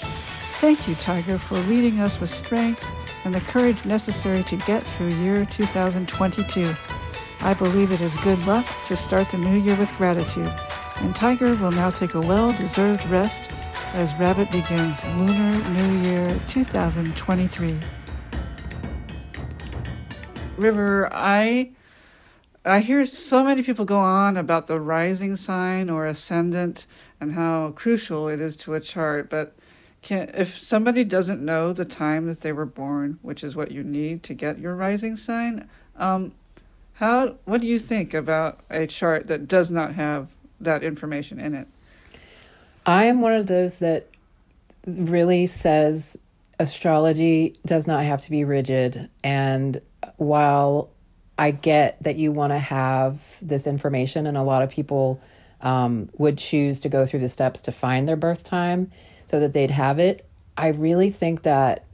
Thank 0.61 0.87
you, 0.87 0.97
Tiger, 0.97 1.39
for 1.39 1.55
leading 1.61 1.99
us 1.99 2.21
with 2.21 2.29
strength 2.29 2.85
and 3.25 3.35
the 3.35 3.41
courage 3.41 3.87
necessary 3.87 4.43
to 4.43 4.57
get 4.57 4.83
through 4.83 5.15
year 5.15 5.47
2022. 5.47 6.75
I 7.41 7.55
believe 7.55 7.91
it 7.91 8.03
is 8.03 8.15
good 8.21 8.39
luck 8.47 8.67
to 8.85 8.97
start 8.97 9.31
the 9.31 9.39
new 9.39 9.59
year 9.59 9.79
with 9.79 9.91
gratitude, 9.97 10.53
and 10.97 11.17
Tiger 11.17 11.55
will 11.55 11.73
now 11.73 11.89
take 11.89 12.12
a 12.12 12.21
well 12.21 12.53
deserved 12.53 13.07
rest 13.07 13.50
as 13.95 14.15
Rabbit 14.17 14.53
begins 14.53 15.03
Lunar 15.17 15.69
New 15.71 16.07
Year 16.07 16.39
2023. 16.49 17.79
River, 20.59 21.09
I 21.15 21.71
I 22.64 22.81
hear 22.81 23.05
so 23.07 23.43
many 23.43 23.62
people 23.62 23.87
go 23.87 24.00
on 24.00 24.37
about 24.37 24.67
the 24.67 24.79
rising 24.79 25.37
sign 25.37 25.88
or 25.88 26.07
ascendant 26.07 26.87
and 27.21 27.33
how 27.33 27.71
crucial 27.71 28.29
it 28.29 28.40
is 28.40 28.57
to 28.59 28.75
a 28.75 28.81
chart, 28.81 29.31
but 29.31 29.55
can 30.02 30.31
if 30.35 30.59
somebody 30.59 31.05
doesn't 31.05 31.43
know 31.43 31.73
the 31.73 31.85
time 31.85 32.26
that 32.26 32.40
they 32.43 32.52
were 32.52 32.67
born, 32.67 33.19
which 33.23 33.43
is 33.43 33.57
what 33.57 33.71
you 33.71 33.83
need 33.83 34.23
to 34.25 34.35
get 34.35 34.59
your 34.59 34.75
rising 34.75 35.17
sign, 35.17 35.69
um, 35.97 36.33
how 36.95 37.37
what 37.47 37.62
do 37.62 37.67
you 37.67 37.79
think 37.79 38.12
about 38.12 38.59
a 38.69 38.87
chart 38.87 39.26
that 39.29 39.49
does 39.49 39.71
not 39.71 39.95
have 39.95 40.29
that 40.61 40.83
information 40.83 41.40
in 41.40 41.55
it? 41.55 41.69
I 42.85 43.07
am 43.07 43.23
one 43.23 43.33
of 43.33 43.47
those 43.47 43.79
that 43.79 44.09
really 44.87 45.47
says 45.47 46.19
astrology 46.59 47.59
does 47.64 47.87
not 47.87 48.05
have 48.05 48.21
to 48.23 48.31
be 48.31 48.45
rigid 48.45 49.09
and 49.25 49.81
while 50.17 50.90
I 51.40 51.52
get 51.52 51.97
that 52.02 52.16
you 52.16 52.32
want 52.32 52.52
to 52.52 52.59
have 52.59 53.18
this 53.40 53.66
information 53.66 54.26
and 54.26 54.37
a 54.37 54.42
lot 54.42 54.61
of 54.61 54.68
people 54.68 55.23
um, 55.62 56.11
would 56.18 56.37
choose 56.37 56.82
to 56.82 56.90
go 56.90 57.06
through 57.06 57.20
the 57.20 57.30
steps 57.30 57.62
to 57.62 57.73
find 57.73 58.06
their 58.06 58.16
birth 58.16 58.44
time 58.44 58.92
so 59.25 59.40
that 59.40 59.54
they'd 59.54 59.70
have 59.70 59.99
it. 59.99 60.26
I 60.59 60.68
really 60.68 61.11
think 61.11 61.44
that 61.44 61.87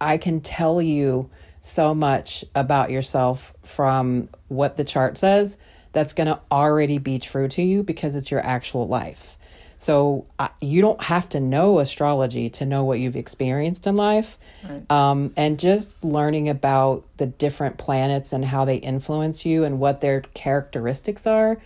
I 0.00 0.18
can 0.18 0.40
tell 0.40 0.82
you 0.82 1.30
so 1.60 1.94
much 1.94 2.44
about 2.56 2.90
yourself 2.90 3.54
from 3.62 4.28
what 4.48 4.76
the 4.76 4.84
chart 4.84 5.16
says 5.16 5.56
that's 5.92 6.12
going 6.12 6.26
to 6.26 6.40
already 6.50 6.98
be 6.98 7.20
true 7.20 7.46
to 7.46 7.62
you 7.62 7.84
because 7.84 8.16
it's 8.16 8.32
your 8.32 8.44
actual 8.44 8.88
life. 8.88 9.38
So 9.78 10.26
uh, 10.38 10.48
you 10.60 10.80
don't 10.80 11.02
have 11.02 11.28
to 11.30 11.40
know 11.40 11.78
astrology 11.78 12.50
to 12.50 12.66
know 12.66 12.84
what 12.84 13.00
you've 13.00 13.16
experienced 13.16 13.86
in 13.86 13.96
life. 13.96 14.38
Right. 14.68 14.90
Um, 14.90 15.32
and 15.36 15.58
just 15.58 16.02
learning 16.02 16.48
about 16.48 17.04
the 17.16 17.26
different 17.26 17.76
planets 17.76 18.32
and 18.32 18.44
how 18.44 18.64
they 18.64 18.76
influence 18.76 19.44
you 19.44 19.64
and 19.64 19.78
what 19.78 20.00
their 20.00 20.22
characteristics 20.34 21.26
are 21.26 21.60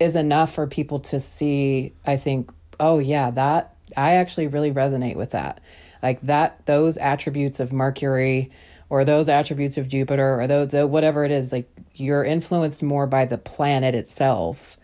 is 0.00 0.16
enough 0.16 0.54
for 0.54 0.66
people 0.66 0.98
to 0.98 1.20
see, 1.20 1.92
I 2.04 2.16
think, 2.16 2.50
oh, 2.80 2.98
yeah, 2.98 3.30
that 3.30 3.74
I 3.96 4.14
actually 4.14 4.48
really 4.48 4.72
resonate 4.72 5.16
with 5.16 5.30
that. 5.30 5.60
Like 6.02 6.20
that, 6.22 6.66
those 6.66 6.96
attributes 6.96 7.60
of 7.60 7.72
Mercury 7.72 8.50
or 8.90 9.04
those 9.04 9.28
attributes 9.28 9.76
of 9.76 9.88
Jupiter 9.88 10.40
or 10.40 10.46
the, 10.46 10.66
the 10.66 10.86
whatever 10.86 11.24
it 11.24 11.30
is, 11.30 11.52
like 11.52 11.68
you're 11.94 12.24
influenced 12.24 12.82
more 12.82 13.06
by 13.06 13.24
the 13.24 13.38
planet 13.38 13.94
itself. 13.94 14.76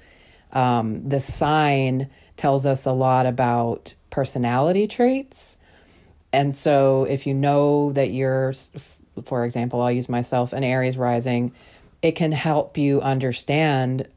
Um, 0.52 1.08
the 1.08 1.20
sign 1.20 2.10
tells 2.40 2.66
us 2.66 2.86
a 2.86 2.92
lot 2.92 3.26
about 3.26 3.94
personality 4.10 4.88
traits. 4.88 5.56
And 6.32 6.54
so 6.54 7.04
if 7.04 7.26
you 7.26 7.34
know 7.34 7.92
that 7.92 8.10
you're, 8.10 8.52
for 9.24 9.44
example, 9.44 9.80
I'll 9.80 9.92
use 9.92 10.08
myself, 10.08 10.52
an 10.52 10.64
Aries 10.64 10.96
rising, 10.96 11.52
it 12.02 12.12
can 12.12 12.32
help 12.32 12.78
you 12.78 13.00
understand 13.00 14.08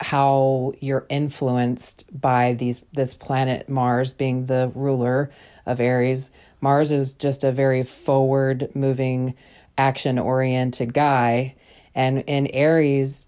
how 0.00 0.72
you're 0.80 1.06
influenced 1.08 2.04
by 2.18 2.54
these 2.54 2.80
this 2.92 3.12
planet 3.12 3.68
Mars 3.68 4.14
being 4.14 4.46
the 4.46 4.72
ruler 4.74 5.30
of 5.66 5.78
Aries 5.78 6.30
Mars 6.60 6.92
is 6.92 7.14
just 7.14 7.44
a 7.44 7.52
very 7.52 7.82
forward 7.82 8.70
moving, 8.74 9.34
action 9.78 10.18
oriented 10.18 10.92
guy. 10.92 11.54
And 11.94 12.22
in 12.26 12.48
Aries, 12.48 13.26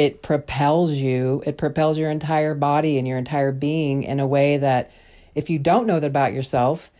it 0.00 0.22
propels 0.22 0.92
you, 0.92 1.42
it 1.44 1.58
propels 1.58 1.98
your 1.98 2.10
entire 2.10 2.54
body 2.54 2.96
and 2.96 3.06
your 3.06 3.18
entire 3.18 3.52
being 3.52 4.02
in 4.04 4.18
a 4.18 4.26
way 4.26 4.56
that 4.56 4.90
if 5.34 5.50
you 5.50 5.58
don't 5.58 5.86
know 5.86 6.00
that 6.00 6.06
about 6.06 6.32
yourself, 6.32 6.90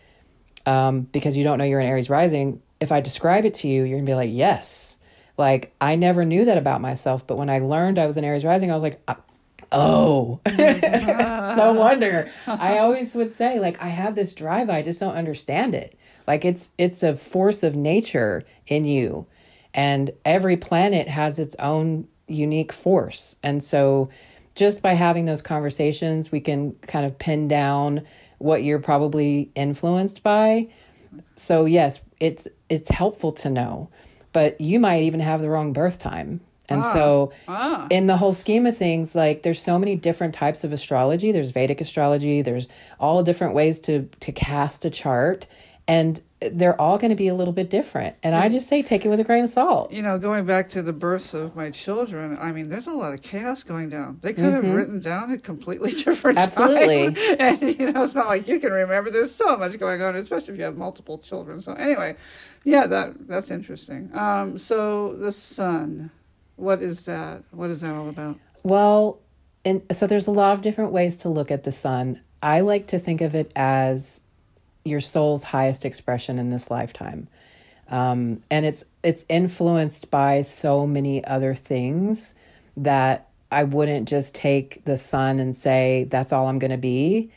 um, 0.66 1.00
because 1.00 1.34
you 1.34 1.42
don't 1.42 1.56
know 1.56 1.64
you're 1.64 1.80
an 1.80 1.86
Aries 1.86 2.10
rising, 2.10 2.60
if 2.78 2.92
I 2.92 3.00
describe 3.00 3.46
it 3.46 3.54
to 3.54 3.68
you, 3.68 3.84
you're 3.84 3.96
gonna 3.96 4.06
be 4.06 4.14
like, 4.14 4.28
yes. 4.30 4.98
Like, 5.38 5.72
I 5.80 5.96
never 5.96 6.26
knew 6.26 6.44
that 6.44 6.58
about 6.58 6.82
myself, 6.82 7.26
but 7.26 7.38
when 7.38 7.48
I 7.48 7.60
learned 7.60 7.98
I 7.98 8.04
was 8.04 8.18
an 8.18 8.24
Aries 8.24 8.44
rising, 8.44 8.70
I 8.70 8.74
was 8.74 8.82
like, 8.82 9.00
oh. 9.72 10.40
No 10.46 11.72
wonder. 11.72 12.30
I 12.46 12.80
always 12.80 13.14
would 13.14 13.32
say 13.32 13.58
like 13.60 13.82
i 13.82 13.88
have 13.88 14.14
this 14.14 14.34
drive 14.34 14.70
i 14.70 14.82
just 14.82 15.00
don't 15.00 15.16
understand 15.16 15.74
it. 15.74 15.98
Like 16.26 16.44
it's 16.44 16.68
it's 16.76 17.02
a 17.02 17.16
force 17.16 17.62
of 17.62 17.74
nature 17.74 18.44
in 18.66 18.84
you 18.84 19.26
and 19.72 20.10
every 20.24 20.58
planet 20.58 21.08
has 21.08 21.38
its 21.38 21.54
own 21.58 22.06
unique 22.30 22.72
force 22.72 23.36
and 23.42 23.62
so 23.62 24.08
just 24.54 24.82
by 24.82 24.94
having 24.94 25.24
those 25.24 25.42
conversations 25.42 26.30
we 26.30 26.40
can 26.40 26.72
kind 26.82 27.04
of 27.04 27.18
pin 27.18 27.48
down 27.48 28.06
what 28.38 28.62
you're 28.62 28.78
probably 28.78 29.50
influenced 29.54 30.22
by 30.22 30.68
so 31.36 31.64
yes 31.64 32.00
it's 32.20 32.48
it's 32.68 32.90
helpful 32.90 33.32
to 33.32 33.50
know 33.50 33.88
but 34.32 34.60
you 34.60 34.78
might 34.78 35.02
even 35.02 35.20
have 35.20 35.40
the 35.40 35.50
wrong 35.50 35.72
birth 35.72 35.98
time 35.98 36.40
and 36.70 36.84
ah, 36.84 36.92
so, 36.92 37.32
ah. 37.48 37.86
in 37.90 38.06
the 38.06 38.16
whole 38.16 38.32
scheme 38.32 38.64
of 38.64 38.76
things, 38.76 39.16
like 39.16 39.42
there's 39.42 39.60
so 39.60 39.76
many 39.76 39.96
different 39.96 40.34
types 40.34 40.62
of 40.62 40.72
astrology. 40.72 41.32
There's 41.32 41.50
Vedic 41.50 41.80
astrology. 41.80 42.42
There's 42.42 42.68
all 43.00 43.24
different 43.24 43.54
ways 43.54 43.80
to 43.80 44.08
to 44.20 44.30
cast 44.30 44.84
a 44.84 44.90
chart, 44.90 45.46
and 45.88 46.22
they're 46.40 46.80
all 46.80 46.96
going 46.96 47.10
to 47.10 47.16
be 47.16 47.28
a 47.28 47.34
little 47.34 47.52
bit 47.52 47.68
different. 47.68 48.16
And 48.22 48.34
I 48.34 48.48
just 48.48 48.68
say 48.68 48.82
take 48.82 49.04
it 49.04 49.08
with 49.08 49.20
a 49.20 49.24
grain 49.24 49.44
of 49.44 49.50
salt. 49.50 49.92
You 49.92 50.00
know, 50.00 50.18
going 50.18 50.46
back 50.46 50.70
to 50.70 50.82
the 50.82 50.92
births 50.92 51.34
of 51.34 51.54
my 51.54 51.70
children, 51.70 52.38
I 52.40 52.50
mean, 52.50 52.70
there's 52.70 52.86
a 52.86 52.92
lot 52.92 53.12
of 53.12 53.20
chaos 53.20 53.62
going 53.62 53.90
down. 53.90 54.20
They 54.22 54.32
could 54.32 54.44
mm-hmm. 54.44 54.66
have 54.66 54.74
written 54.74 55.00
down 55.00 55.32
a 55.32 55.38
completely 55.38 55.90
different 56.04 56.40
story, 56.40 56.76
Absolutely. 56.76 57.14
time. 57.14 57.36
And 57.40 57.78
you 57.78 57.92
know, 57.92 58.02
it's 58.02 58.14
not 58.14 58.28
like 58.28 58.48
you 58.48 58.58
can 58.58 58.72
remember. 58.72 59.10
There's 59.10 59.34
so 59.34 59.56
much 59.56 59.78
going 59.78 60.00
on, 60.00 60.16
especially 60.16 60.54
if 60.54 60.58
you 60.58 60.64
have 60.64 60.76
multiple 60.76 61.18
children. 61.18 61.60
So 61.60 61.74
anyway, 61.74 62.16
yeah, 62.64 62.86
that 62.86 63.28
that's 63.28 63.50
interesting. 63.50 64.10
Um, 64.16 64.58
so 64.58 65.14
the 65.14 65.32
sun. 65.32 66.10
What 66.56 66.82
is 66.82 67.06
that? 67.06 67.42
What 67.52 67.70
is 67.70 67.80
that 67.80 67.94
all 67.94 68.10
about? 68.10 68.38
Well, 68.62 69.20
and 69.64 69.82
so 69.92 70.06
there's 70.06 70.26
a 70.26 70.30
lot 70.30 70.52
of 70.52 70.62
different 70.62 70.92
ways 70.92 71.18
to 71.18 71.28
look 71.30 71.50
at 71.50 71.64
the 71.64 71.72
sun. 71.72 72.20
I 72.42 72.60
like 72.60 72.88
to 72.88 72.98
think 72.98 73.20
of 73.20 73.34
it 73.34 73.50
as 73.56 74.22
your 74.84 75.00
soul's 75.00 75.44
highest 75.44 75.84
expression 75.84 76.38
in 76.38 76.50
this 76.50 76.70
lifetime. 76.70 77.28
Um, 77.88 78.42
and 78.50 78.64
it's 78.64 78.84
it's 79.02 79.24
influenced 79.28 80.10
by 80.10 80.42
so 80.42 80.86
many 80.86 81.24
other 81.24 81.54
things 81.54 82.34
that 82.76 83.28
I 83.50 83.64
wouldn't 83.64 84.08
just 84.08 84.34
take 84.34 84.84
the 84.84 84.96
sun 84.96 85.40
and 85.40 85.56
say 85.56 86.06
that's 86.08 86.32
all 86.32 86.46
I'm 86.46 86.60
going 86.60 86.70
to 86.70 86.78
be, 86.78 87.32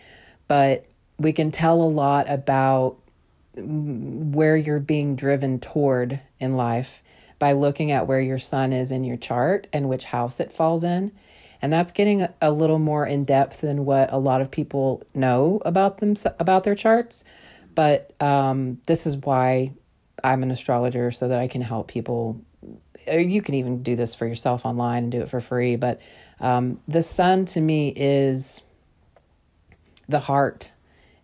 but 0.47 0.85
we 1.17 1.33
can 1.33 1.51
tell 1.51 1.81
a 1.81 1.83
lot 1.83 2.29
about 2.29 2.97
where 3.55 4.57
you're 4.57 4.79
being 4.79 5.15
driven 5.15 5.59
toward 5.59 6.19
in 6.39 6.55
life 6.55 7.01
by 7.39 7.53
looking 7.53 7.91
at 7.91 8.07
where 8.07 8.21
your 8.21 8.39
sun 8.39 8.73
is 8.73 8.91
in 8.91 9.03
your 9.03 9.17
chart 9.17 9.67
and 9.73 9.89
which 9.89 10.05
house 10.05 10.39
it 10.39 10.51
falls 10.53 10.83
in. 10.83 11.11
And 11.63 11.71
that's 11.71 11.93
getting 11.93 12.27
a, 12.41 12.51
little 12.51 12.77
more 12.77 13.07
in 13.07 13.23
depth 13.23 13.61
than 13.61 13.85
what 13.85 14.11
a 14.11 14.17
lot 14.17 14.41
of 14.41 14.51
people 14.51 15.01
know 15.13 15.61
about 15.63 15.99
them 15.99 16.15
about 16.37 16.65
their 16.65 16.75
charts. 16.75 17.23
But 17.73 18.13
um, 18.19 18.81
this 18.85 19.07
is 19.07 19.15
why 19.15 19.71
I'm 20.21 20.43
an 20.43 20.51
astrologer 20.51 21.09
so 21.11 21.29
that 21.29 21.39
I 21.39 21.47
can 21.47 21.61
help 21.61 21.87
people. 21.87 22.41
Uh, 23.09 23.15
you 23.15 23.41
can 23.41 23.55
even 23.55 23.81
do 23.81 23.95
this 23.95 24.13
for 24.13 24.27
yourself 24.27 24.65
online 24.65 25.03
and 25.03 25.11
do 25.13 25.21
it 25.21 25.29
for 25.29 25.39
free. 25.39 25.77
But 25.77 26.01
um, 26.41 26.81
the 26.89 27.01
sun 27.01 27.45
to 27.45 27.61
me 27.61 27.93
is 27.95 28.61
the 30.09 30.19
heart. 30.19 30.73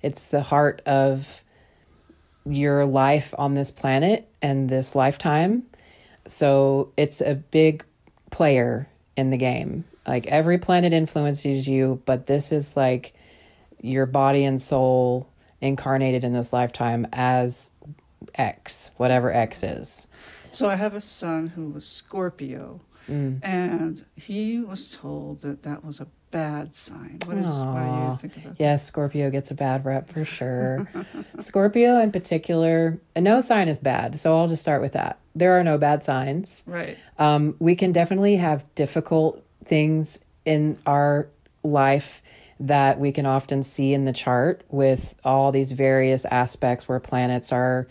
It's 0.02 0.26
the 0.28 0.42
heart 0.42 0.82
of 0.86 1.44
your 2.46 2.86
life 2.86 3.34
on 3.38 3.56
this 3.56 3.72
planet 3.72 4.26
and 4.42 4.70
this 4.70 4.96
lifetime. 4.96 5.64
So 6.28 6.94
it's 6.96 7.20
a 7.20 7.36
big 7.36 7.84
player 8.32 8.88
in 9.18 9.32
the 9.32 9.38
game. 9.38 9.84
Like 10.10 10.26
every 10.26 10.58
planet 10.58 10.92
influences 10.92 11.68
you, 11.68 12.02
but 12.06 12.26
this 12.26 12.52
is 12.52 12.76
like 12.76 13.14
your 13.80 14.08
body 14.08 14.44
and 14.44 14.60
soul 14.60 15.30
incarnated 15.62 16.24
in 16.24 16.34
this 16.34 16.52
lifetime 16.52 17.06
as 17.14 17.72
X, 18.34 18.90
whatever 18.98 19.32
X 19.32 19.62
is. 19.62 20.08
So 20.50 20.68
I 20.68 20.76
have 20.78 20.96
a 20.96 21.02
son 21.02 21.50
who 21.50 21.70
was 21.70 21.86
Scorpio, 21.86 22.82
mm. 23.08 23.40
and 23.44 24.04
he 24.16 24.60
was 24.60 24.98
told 24.98 25.42
that 25.42 25.62
that 25.62 25.86
was 25.86 26.00
a 26.00 26.08
bad 26.32 26.74
sign. 26.74 27.20
What, 27.26 27.38
is, 27.38 27.46
what 27.46 27.84
do 27.84 28.12
you 28.12 28.18
think 28.18 28.44
about 28.44 28.56
Yes, 28.60 28.88
Scorpio 28.88 29.30
gets 29.30 29.52
a 29.52 29.56
bad 29.56 29.86
rep 29.86 30.10
for 30.12 30.26
sure. 30.26 30.90
Scorpio 31.40 32.00
in 32.00 32.12
particular, 32.12 33.00
no 33.16 33.42
sign 33.42 33.68
is 33.68 33.78
bad. 33.78 34.20
So 34.20 34.36
I'll 34.36 34.48
just 34.48 34.64
start 34.64 34.82
with 34.82 34.94
that. 34.94 35.20
There 35.36 35.60
are 35.60 35.64
no 35.64 35.78
bad 35.78 36.04
signs. 36.04 36.64
Right. 36.66 36.98
Um, 37.20 37.56
we 37.60 37.76
can 37.76 37.92
definitely 37.92 38.38
have 38.38 38.66
difficult 38.74 39.44
things 39.70 40.20
in 40.44 40.78
our 40.86 41.28
life 41.64 42.22
that 42.60 43.00
we 43.00 43.14
can 43.14 43.26
often 43.26 43.64
see 43.64 43.94
in 43.94 44.04
the 44.04 44.12
chart 44.12 44.64
with 44.70 45.14
all 45.24 45.52
these 45.52 45.72
various 45.72 46.26
aspects 46.26 46.90
where 46.90 47.00
planets 47.00 47.54
are 47.54 47.88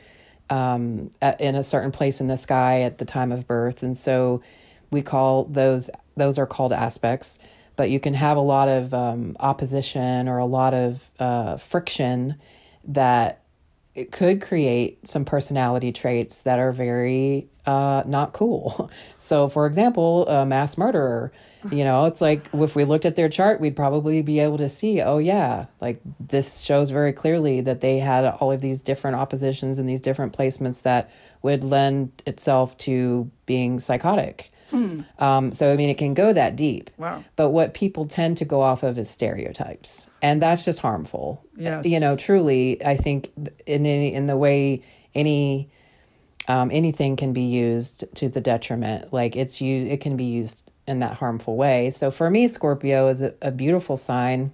um, 0.50 1.10
in 1.38 1.54
a 1.54 1.64
certain 1.64 1.92
place 1.92 2.20
in 2.20 2.26
the 2.26 2.36
sky 2.36 2.82
at 2.82 2.98
the 2.98 3.04
time 3.06 3.32
of 3.32 3.46
birth. 3.46 3.82
And 3.82 3.96
so 3.96 4.42
we 4.90 5.00
call 5.00 5.44
those, 5.44 5.88
those 6.16 6.36
are 6.36 6.46
called 6.46 6.74
aspects 6.74 7.38
but 7.78 7.90
you 7.90 8.00
can 8.00 8.12
have 8.12 8.36
a 8.36 8.40
lot 8.40 8.68
of 8.68 8.92
um, 8.92 9.36
opposition 9.38 10.28
or 10.28 10.38
a 10.38 10.44
lot 10.44 10.74
of 10.74 11.10
uh, 11.20 11.56
friction 11.56 12.34
that 12.82 13.40
it 13.98 14.12
could 14.12 14.40
create 14.40 15.08
some 15.08 15.24
personality 15.24 15.90
traits 15.90 16.42
that 16.42 16.60
are 16.60 16.70
very 16.70 17.48
uh, 17.66 18.04
not 18.06 18.32
cool. 18.32 18.90
So, 19.20 19.48
for 19.48 19.66
example, 19.66 20.26
a 20.28 20.46
mass 20.46 20.78
murderer, 20.78 21.32
you 21.72 21.82
know, 21.82 22.06
it's 22.06 22.20
like 22.20 22.48
if 22.54 22.76
we 22.76 22.84
looked 22.84 23.04
at 23.04 23.16
their 23.16 23.28
chart, 23.28 23.60
we'd 23.60 23.74
probably 23.74 24.22
be 24.22 24.38
able 24.38 24.58
to 24.58 24.68
see, 24.68 25.02
oh, 25.02 25.18
yeah, 25.18 25.66
like 25.80 26.00
this 26.20 26.60
shows 26.60 26.90
very 26.90 27.12
clearly 27.12 27.60
that 27.62 27.80
they 27.80 27.98
had 27.98 28.24
all 28.24 28.52
of 28.52 28.60
these 28.60 28.80
different 28.80 29.16
oppositions 29.16 29.78
and 29.78 29.88
these 29.88 30.00
different 30.00 30.38
placements 30.38 30.82
that 30.82 31.10
would 31.42 31.64
lend 31.64 32.22
itself 32.26 32.76
to 32.78 33.28
being 33.44 33.80
psychotic. 33.80 34.52
Hmm. 34.70 35.00
Um, 35.18 35.52
so, 35.52 35.72
I 35.72 35.76
mean, 35.76 35.88
it 35.88 35.98
can 35.98 36.14
go 36.14 36.32
that 36.32 36.56
deep. 36.56 36.90
Wow. 36.98 37.24
But 37.36 37.50
what 37.50 37.74
people 37.74 38.06
tend 38.06 38.36
to 38.38 38.44
go 38.44 38.60
off 38.60 38.82
of 38.82 38.98
is 38.98 39.08
stereotypes. 39.08 40.08
And 40.20 40.42
that's 40.42 40.64
just 40.64 40.80
harmful. 40.80 41.42
Yes. 41.56 41.86
You 41.86 42.00
know, 42.00 42.16
truly, 42.16 42.84
I 42.84 42.96
think 42.96 43.32
in 43.66 43.86
any, 43.86 44.12
in 44.12 44.26
the 44.26 44.36
way 44.36 44.82
any 45.14 45.70
um, 46.48 46.70
anything 46.72 47.16
can 47.16 47.32
be 47.32 47.42
used 47.42 48.04
to 48.16 48.28
the 48.28 48.40
detriment. 48.40 49.12
Like 49.12 49.36
it's 49.36 49.60
you, 49.60 49.86
it 49.86 50.00
can 50.00 50.16
be 50.16 50.24
used 50.24 50.62
in 50.86 51.00
that 51.00 51.14
harmful 51.14 51.56
way. 51.56 51.90
So 51.90 52.10
for 52.10 52.30
me, 52.30 52.48
Scorpio 52.48 53.08
is 53.08 53.20
a, 53.20 53.34
a 53.42 53.50
beautiful 53.50 53.96
sign, 53.96 54.52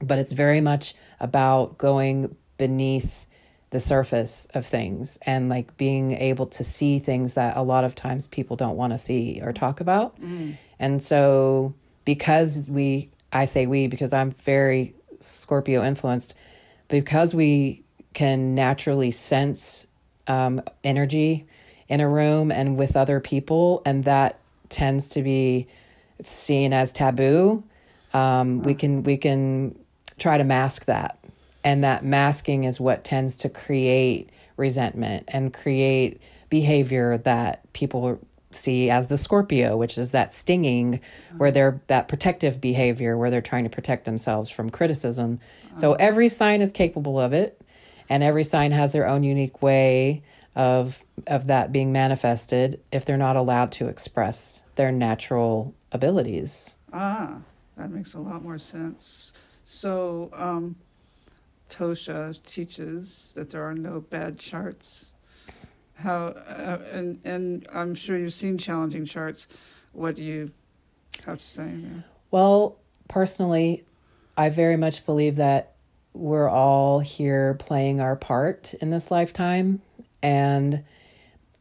but 0.00 0.18
it's 0.18 0.32
very 0.32 0.62
much 0.62 0.94
about 1.20 1.76
going 1.76 2.34
beneath 2.56 3.26
the 3.70 3.80
surface 3.80 4.46
of 4.54 4.66
things 4.66 5.18
and 5.22 5.48
like 5.48 5.76
being 5.76 6.12
able 6.12 6.46
to 6.46 6.64
see 6.64 6.98
things 6.98 7.34
that 7.34 7.56
a 7.56 7.62
lot 7.62 7.84
of 7.84 7.94
times 7.94 8.26
people 8.28 8.56
don't 8.56 8.76
want 8.76 8.92
to 8.92 8.98
see 8.98 9.40
or 9.42 9.52
talk 9.52 9.80
about. 9.80 10.18
Mm. 10.20 10.56
And 10.78 11.02
so 11.02 11.74
because 12.04 12.66
we 12.68 13.10
I 13.32 13.44
say 13.44 13.66
we 13.66 13.86
because 13.86 14.12
I'm 14.12 14.30
very 14.30 14.94
Scorpio 15.20 15.84
influenced 15.84 16.34
because 16.88 17.34
we 17.34 17.82
can 18.14 18.54
naturally 18.54 19.10
sense 19.10 19.86
um, 20.26 20.62
energy 20.82 21.46
in 21.88 22.00
a 22.00 22.08
room 22.08 22.50
and 22.50 22.76
with 22.76 22.96
other 22.96 23.20
people 23.20 23.82
and 23.84 24.04
that 24.04 24.38
tends 24.70 25.08
to 25.08 25.22
be 25.22 25.66
seen 26.24 26.72
as 26.72 26.92
taboo 26.92 27.62
um, 28.12 28.62
we 28.62 28.74
can 28.74 29.02
we 29.02 29.16
can 29.16 29.78
try 30.18 30.38
to 30.38 30.44
mask 30.44 30.86
that 30.86 31.17
and 31.64 31.84
that 31.84 32.04
masking 32.04 32.64
is 32.64 32.80
what 32.80 33.04
tends 33.04 33.36
to 33.36 33.48
create 33.48 34.30
resentment 34.56 35.24
and 35.28 35.52
create 35.52 36.20
behavior 36.48 37.18
that 37.18 37.70
people 37.72 38.20
see 38.50 38.88
as 38.90 39.08
the 39.08 39.18
Scorpio, 39.18 39.76
which 39.76 39.98
is 39.98 40.12
that 40.12 40.32
stinging, 40.32 41.00
where 41.36 41.50
they're 41.50 41.80
that 41.88 42.08
protective 42.08 42.60
behavior, 42.60 43.16
where 43.16 43.30
they're 43.30 43.42
trying 43.42 43.64
to 43.64 43.70
protect 43.70 44.04
themselves 44.04 44.50
from 44.50 44.70
criticism. 44.70 45.40
So 45.76 45.92
every 45.94 46.28
sign 46.28 46.60
is 46.60 46.72
capable 46.72 47.20
of 47.20 47.32
it, 47.32 47.60
and 48.08 48.22
every 48.22 48.42
sign 48.42 48.72
has 48.72 48.90
their 48.92 49.06
own 49.06 49.22
unique 49.22 49.62
way 49.62 50.22
of 50.56 51.04
of 51.26 51.46
that 51.46 51.72
being 51.72 51.92
manifested 51.92 52.80
if 52.90 53.04
they're 53.04 53.16
not 53.16 53.36
allowed 53.36 53.70
to 53.72 53.86
express 53.86 54.60
their 54.74 54.90
natural 54.90 55.74
abilities. 55.92 56.74
Ah, 56.92 57.38
that 57.76 57.90
makes 57.90 58.14
a 58.14 58.18
lot 58.18 58.42
more 58.42 58.58
sense. 58.58 59.32
So, 59.64 60.30
um, 60.32 60.76
Tosha 61.68 62.42
teaches 62.44 63.32
that 63.34 63.50
there 63.50 63.62
are 63.62 63.74
no 63.74 64.00
bad 64.00 64.38
charts. 64.38 65.12
How 65.94 66.28
uh, 66.28 66.78
and 66.92 67.20
and 67.24 67.66
I'm 67.72 67.94
sure 67.94 68.16
you've 68.16 68.32
seen 68.32 68.58
challenging 68.58 69.04
charts. 69.04 69.48
What 69.92 70.16
do 70.16 70.22
you 70.22 70.52
have 71.26 71.38
to 71.38 71.44
say? 71.44 71.74
Well, 72.30 72.78
personally, 73.08 73.84
I 74.36 74.48
very 74.50 74.76
much 74.76 75.04
believe 75.04 75.36
that 75.36 75.74
we're 76.12 76.48
all 76.48 77.00
here 77.00 77.54
playing 77.54 78.00
our 78.00 78.16
part 78.16 78.74
in 78.74 78.90
this 78.90 79.10
lifetime, 79.10 79.82
and 80.22 80.84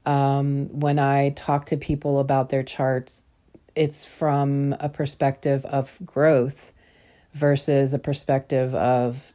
um, 0.06 0.68
when 0.80 1.00
I 1.00 1.32
talk 1.32 1.66
to 1.68 1.78
people 1.78 2.20
about 2.20 2.50
their 2.50 2.64
charts, 2.64 3.26
it's 3.76 4.06
from 4.06 4.76
a 4.80 4.90
perspective 4.90 5.66
of 5.66 5.98
growth 6.06 6.72
versus 7.34 7.94
a 7.94 8.00
perspective 8.00 8.74
of 8.74 9.34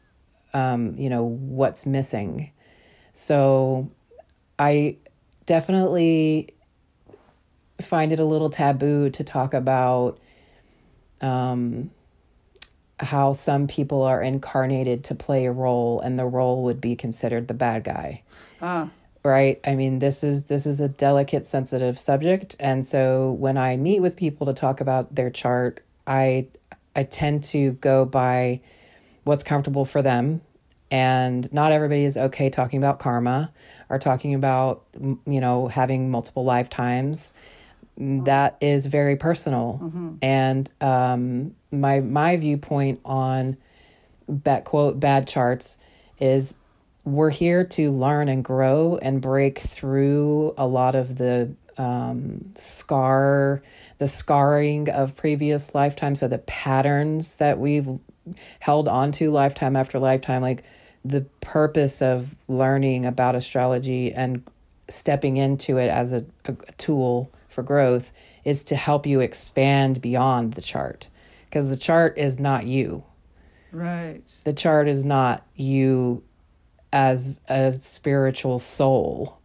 um, 0.54 0.94
you 0.96 1.08
know, 1.08 1.24
what's 1.24 1.86
missing. 1.86 2.50
So 3.14 3.90
I 4.58 4.96
definitely 5.46 6.54
find 7.80 8.12
it 8.12 8.20
a 8.20 8.24
little 8.24 8.50
taboo 8.50 9.10
to 9.10 9.24
talk 9.24 9.54
about 9.54 10.18
um, 11.20 11.90
how 13.00 13.32
some 13.32 13.66
people 13.66 14.02
are 14.02 14.22
incarnated 14.22 15.04
to 15.04 15.14
play 15.14 15.46
a 15.46 15.52
role 15.52 16.00
and 16.00 16.18
the 16.18 16.26
role 16.26 16.62
would 16.64 16.80
be 16.80 16.96
considered 16.96 17.48
the 17.48 17.54
bad 17.54 17.84
guy. 17.84 18.22
Ah. 18.60 18.90
Right? 19.24 19.60
I 19.64 19.76
mean, 19.76 20.00
this 20.00 20.24
is 20.24 20.44
this 20.44 20.66
is 20.66 20.80
a 20.80 20.88
delicate 20.88 21.46
sensitive 21.46 21.98
subject 21.98 22.56
and 22.58 22.86
so 22.86 23.32
when 23.32 23.56
I 23.56 23.76
meet 23.76 24.00
with 24.00 24.16
people 24.16 24.46
to 24.46 24.52
talk 24.52 24.80
about 24.80 25.14
their 25.14 25.30
chart, 25.30 25.80
I 26.06 26.46
I 26.94 27.04
tend 27.04 27.44
to 27.44 27.72
go 27.72 28.04
by 28.04 28.60
what's 29.24 29.42
comfortable 29.42 29.84
for 29.84 30.02
them. 30.02 30.40
And 30.90 31.50
not 31.52 31.72
everybody 31.72 32.04
is 32.04 32.16
okay 32.16 32.50
talking 32.50 32.78
about 32.78 32.98
karma 32.98 33.50
or 33.88 33.98
talking 33.98 34.34
about, 34.34 34.84
you 35.26 35.40
know, 35.40 35.68
having 35.68 36.10
multiple 36.10 36.44
lifetimes. 36.44 37.32
That 37.96 38.56
is 38.60 38.86
very 38.86 39.16
personal. 39.16 39.80
Mm-hmm. 39.82 40.14
And 40.22 40.70
um, 40.80 41.54
my 41.70 42.00
my 42.00 42.36
viewpoint 42.36 43.00
on 43.04 43.56
that 44.28 44.64
quote 44.64 44.98
bad 44.98 45.28
charts 45.28 45.76
is 46.18 46.54
we're 47.04 47.30
here 47.30 47.64
to 47.64 47.90
learn 47.90 48.28
and 48.28 48.44
grow 48.44 48.98
and 49.00 49.20
break 49.20 49.58
through 49.58 50.54
a 50.56 50.66
lot 50.66 50.94
of 50.94 51.18
the 51.18 51.54
um, 51.76 52.52
scar, 52.54 53.62
the 53.98 54.08
scarring 54.08 54.88
of 54.88 55.16
previous 55.16 55.74
lifetimes, 55.74 56.20
so 56.20 56.28
the 56.28 56.38
patterns 56.38 57.36
that 57.36 57.58
we've 57.58 57.98
held 58.60 58.88
on 58.88 59.12
to 59.12 59.30
lifetime 59.30 59.76
after 59.76 59.98
lifetime 59.98 60.42
like 60.42 60.62
the 61.04 61.22
purpose 61.40 62.00
of 62.00 62.34
learning 62.48 63.04
about 63.04 63.34
astrology 63.34 64.12
and 64.12 64.42
stepping 64.88 65.36
into 65.36 65.78
it 65.78 65.88
as 65.88 66.12
a, 66.12 66.24
a, 66.44 66.54
tool 66.78 67.30
for 67.48 67.62
growth 67.62 68.10
is 68.44 68.62
to 68.64 68.76
help 68.76 69.06
you 69.06 69.20
expand 69.20 70.00
beyond 70.00 70.54
the 70.54 70.60
chart 70.60 71.08
because 71.48 71.68
the 71.68 71.76
chart 71.76 72.16
is 72.18 72.38
not 72.38 72.66
you. 72.66 73.04
Right. 73.72 74.22
The 74.44 74.52
chart 74.52 74.88
is 74.88 75.04
not 75.04 75.46
you 75.54 76.22
as 76.92 77.40
a 77.48 77.72
spiritual 77.72 78.58
soul. 78.58 79.38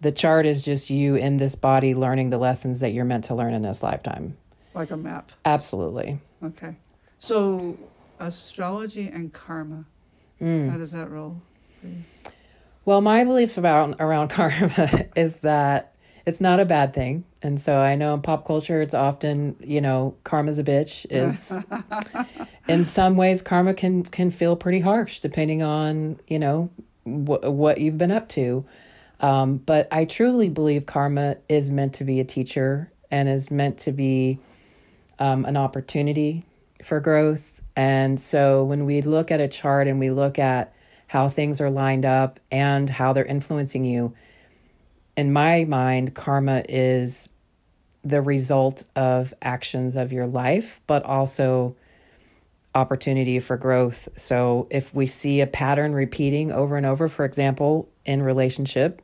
The 0.00 0.12
chart 0.12 0.46
is 0.46 0.64
just 0.64 0.90
you 0.90 1.16
in 1.16 1.38
this 1.38 1.54
body 1.54 1.94
learning 1.94 2.30
the 2.30 2.38
lessons 2.38 2.80
that 2.80 2.92
you're 2.92 3.04
meant 3.04 3.24
to 3.24 3.34
learn 3.34 3.54
in 3.54 3.62
this 3.62 3.82
lifetime. 3.82 4.36
Like 4.74 4.90
a 4.90 4.96
map. 4.96 5.32
Absolutely. 5.44 6.20
Okay. 6.42 6.76
So 7.18 7.78
astrology 8.26 9.08
and 9.08 9.32
karma. 9.32 9.84
Mm. 10.40 10.70
How 10.70 10.76
does 10.76 10.92
that 10.92 11.10
roll? 11.10 11.40
Well, 12.84 13.00
my 13.00 13.24
belief 13.24 13.56
about 13.56 13.96
around 14.00 14.28
karma 14.30 15.06
is 15.16 15.36
that 15.38 15.94
it's 16.26 16.40
not 16.40 16.60
a 16.60 16.64
bad 16.64 16.94
thing. 16.94 17.24
And 17.42 17.60
so 17.60 17.76
I 17.76 17.94
know 17.94 18.14
in 18.14 18.22
pop 18.22 18.46
culture 18.46 18.80
it's 18.80 18.94
often, 18.94 19.56
you 19.60 19.80
know, 19.80 20.14
karma's 20.24 20.58
a 20.58 20.64
bitch 20.64 21.04
is 21.10 21.56
in 22.68 22.84
some 22.84 23.16
ways 23.16 23.42
karma 23.42 23.74
can 23.74 24.04
can 24.04 24.30
feel 24.30 24.56
pretty 24.56 24.80
harsh 24.80 25.20
depending 25.20 25.62
on, 25.62 26.18
you 26.26 26.38
know, 26.38 26.70
wh- 27.04 27.44
what 27.44 27.78
you've 27.78 27.98
been 27.98 28.10
up 28.10 28.28
to. 28.30 28.64
Um, 29.20 29.58
but 29.58 29.88
I 29.92 30.06
truly 30.06 30.48
believe 30.48 30.86
karma 30.86 31.36
is 31.48 31.70
meant 31.70 31.94
to 31.94 32.04
be 32.04 32.20
a 32.20 32.24
teacher 32.24 32.90
and 33.10 33.28
is 33.28 33.50
meant 33.50 33.78
to 33.78 33.92
be 33.92 34.38
um, 35.18 35.44
an 35.44 35.56
opportunity 35.56 36.44
for 36.82 37.00
growth. 37.00 37.53
And 37.76 38.20
so 38.20 38.64
when 38.64 38.84
we 38.86 39.00
look 39.00 39.30
at 39.30 39.40
a 39.40 39.48
chart 39.48 39.88
and 39.88 39.98
we 39.98 40.10
look 40.10 40.38
at 40.38 40.72
how 41.06 41.28
things 41.28 41.60
are 41.60 41.70
lined 41.70 42.04
up 42.04 42.40
and 42.50 42.88
how 42.88 43.12
they're 43.12 43.24
influencing 43.24 43.84
you, 43.84 44.14
in 45.16 45.32
my 45.32 45.64
mind, 45.64 46.14
karma 46.14 46.64
is 46.68 47.28
the 48.04 48.20
result 48.20 48.84
of 48.94 49.32
actions 49.40 49.96
of 49.96 50.12
your 50.12 50.26
life, 50.26 50.80
but 50.86 51.04
also 51.04 51.74
opportunity 52.74 53.38
for 53.38 53.56
growth. 53.56 54.08
So 54.16 54.66
if 54.70 54.94
we 54.94 55.06
see 55.06 55.40
a 55.40 55.46
pattern 55.46 55.94
repeating 55.94 56.52
over 56.52 56.76
and 56.76 56.84
over, 56.84 57.08
for 57.08 57.24
example, 57.24 57.88
in 58.04 58.22
relationship, 58.22 59.00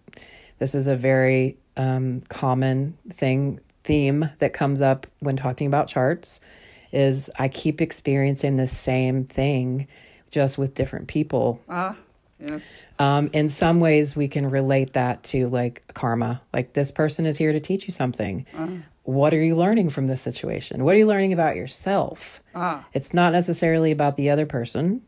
this 0.58 0.74
is 0.74 0.86
a 0.86 0.96
very 0.96 1.56
um, 1.76 2.22
common 2.28 2.98
thing 3.12 3.60
theme 3.84 4.28
that 4.40 4.52
comes 4.52 4.80
up 4.80 5.06
when 5.20 5.36
talking 5.36 5.66
about 5.66 5.88
charts 5.88 6.40
is 6.92 7.30
I 7.38 7.48
keep 7.48 7.80
experiencing 7.80 8.56
the 8.56 8.68
same 8.68 9.24
thing 9.24 9.86
just 10.30 10.58
with 10.58 10.74
different 10.74 11.08
people. 11.08 11.60
Ah, 11.68 11.96
yes. 12.38 12.86
Um, 12.98 13.30
in 13.32 13.48
some 13.48 13.80
ways, 13.80 14.14
we 14.16 14.28
can 14.28 14.48
relate 14.50 14.92
that 14.94 15.22
to 15.24 15.48
like 15.48 15.82
karma. 15.94 16.42
Like 16.52 16.72
this 16.72 16.90
person 16.90 17.26
is 17.26 17.36
here 17.38 17.52
to 17.52 17.60
teach 17.60 17.86
you 17.86 17.92
something. 17.92 18.46
What 19.04 19.34
are 19.34 19.42
you 19.42 19.56
learning 19.56 19.90
from 19.90 20.06
this 20.06 20.22
situation? 20.22 20.84
What 20.84 20.94
are 20.94 20.98
you 20.98 21.06
learning 21.06 21.32
about 21.32 21.56
yourself? 21.56 22.40
Ah, 22.54 22.86
It's 22.92 23.12
not 23.14 23.32
necessarily 23.32 23.90
about 23.92 24.16
the 24.16 24.30
other 24.30 24.46
person, 24.46 25.02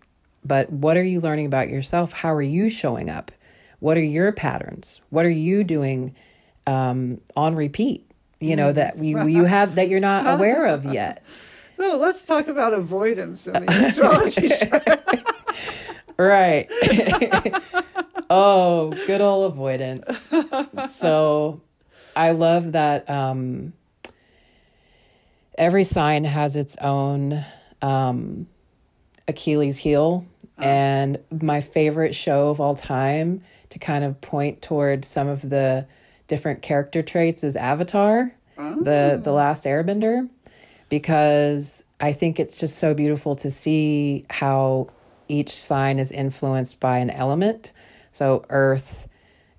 but 0.45 0.73
what 0.73 0.97
are 0.97 1.05
you 1.05 1.21
learning 1.21 1.47
about 1.47 1.69
yourself? 1.69 2.13
How 2.13 2.33
are 2.35 2.43
you 2.43 2.69
showing 2.69 3.09
up? 3.09 3.31
What 3.79 3.97
are 3.97 4.03
your 4.03 4.33
patterns? 4.33 5.01
What 5.11 5.25
are 5.25 5.31
you 5.31 5.63
doing 5.63 6.15
um, 6.67 7.21
on 7.37 7.55
repeat? 7.55 8.09
You 8.41 8.57
know 8.57 8.73
that 8.73 8.99
you 8.99 9.27
you 9.29 9.45
have 9.45 9.77
that 9.77 9.89
you're 9.89 10.01
not 10.01 10.27
aware 10.35 10.67
of 10.67 10.85
yet. 10.85 11.23
So 11.83 11.97
let's 11.97 12.25
talk 12.25 12.47
about 12.47 12.73
avoidance 12.73 13.49
in 13.49 13.55
the 13.55 13.73
astrology 13.73 14.49
chart. 14.61 14.89
Right. 16.17 16.69
oh, 18.31 18.91
good 19.07 19.21
old 19.21 19.53
avoidance. 19.53 20.07
So 20.95 21.61
I 22.15 22.31
love 22.31 22.73
that 22.73 23.11
um, 23.11 23.73
every 25.59 25.83
sign 25.83 26.23
has 26.23 26.55
its 26.55 26.77
own 26.81 27.45
um, 27.81 28.47
Achilles 29.27 29.79
heel. 29.79 30.25
And 30.59 31.19
my 31.33 31.61
favorite 31.63 32.15
show 32.15 32.51
of 32.51 32.61
all 32.61 32.77
time 32.77 33.43
to 33.71 33.81
kind 33.81 34.05
of 34.05 34.21
point 34.21 34.63
toward 34.63 35.05
some 35.05 35.27
of 35.27 35.51
the 35.51 35.89
different 36.29 36.63
character 36.63 37.03
traits 37.03 37.43
is 37.43 37.57
Avatar, 37.57 38.33
the 38.57 39.21
the 39.21 39.33
last 39.33 39.65
airbender, 39.65 40.29
because 40.93 41.85
I 42.03 42.13
think 42.13 42.39
it's 42.39 42.59
just 42.59 42.77
so 42.77 42.93
beautiful 42.93 43.35
to 43.37 43.51
see 43.51 44.27
how 44.29 44.91
each 45.27 45.49
sign 45.49 45.99
is 45.99 46.13
influenced 46.13 46.81
by 46.81 46.99
an 46.99 47.09
element. 47.09 47.73
So 48.11 48.45
earth, 48.51 49.09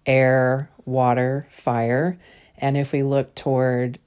air, 0.06 0.70
water, 0.86 1.48
fire. 1.50 2.20
And 2.60 2.78
if 2.78 2.92
we 2.92 3.02
look 3.02 3.34
toward 3.34 3.98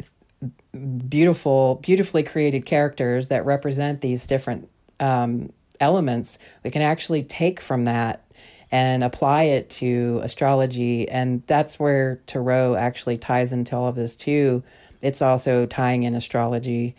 beautiful, 1.09 1.81
beautifully 1.83 2.23
created 2.23 2.65
characters 2.65 3.27
that 3.27 3.45
represent 3.45 4.03
these 4.03 4.25
different 4.29 4.69
um, 5.01 5.53
elements, 5.81 6.39
we 6.63 6.71
can 6.71 6.83
actually 6.83 7.25
take 7.25 7.61
from 7.61 7.87
that 7.87 8.25
and 8.71 9.03
apply 9.03 9.43
it 9.45 9.69
to 9.71 10.21
astrology. 10.23 11.09
And 11.09 11.43
that's 11.49 11.81
where 11.81 12.21
Tarot 12.29 12.77
actually 12.77 13.19
ties 13.19 13.51
into 13.51 13.75
all 13.75 13.89
of 13.89 13.97
this 13.97 14.17
too. 14.17 14.63
It's 15.03 15.21
also 15.21 15.67
tying 15.67 16.05
in 16.05 16.15
astrology 16.15 16.95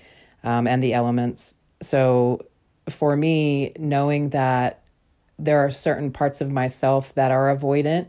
um, 0.47 0.65
and 0.65 0.81
the 0.81 0.93
elements. 0.93 1.55
So 1.81 2.45
for 2.89 3.17
me, 3.17 3.73
knowing 3.77 4.29
that 4.29 4.81
there 5.38 5.60
are 5.60 5.69
certain 5.69 6.10
parts 6.10 6.39
of 6.39 6.51
myself 6.51 7.13
that 7.15 7.31
are 7.31 7.55
avoidant 7.55 8.07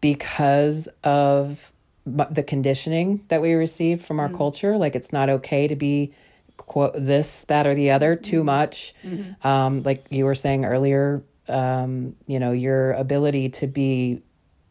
because 0.00 0.88
of 1.04 1.72
the 2.04 2.42
conditioning 2.42 3.24
that 3.28 3.40
we 3.40 3.52
receive 3.54 4.02
from 4.02 4.18
our 4.18 4.28
culture. 4.36 4.76
Like 4.76 4.96
it's 4.96 5.12
not 5.12 5.30
okay 5.30 5.68
to 5.68 5.76
be 5.76 6.12
quote 6.56 6.94
this, 6.96 7.44
that, 7.44 7.64
or 7.64 7.74
the 7.74 7.92
other 7.92 8.16
too 8.16 8.42
much. 8.42 8.92
Um, 9.42 9.84
like 9.84 10.04
you 10.10 10.24
were 10.24 10.34
saying 10.34 10.64
earlier, 10.64 11.22
um, 11.48 12.16
you 12.26 12.40
know, 12.40 12.50
your 12.50 12.92
ability 12.94 13.50
to 13.50 13.68
be 13.68 14.20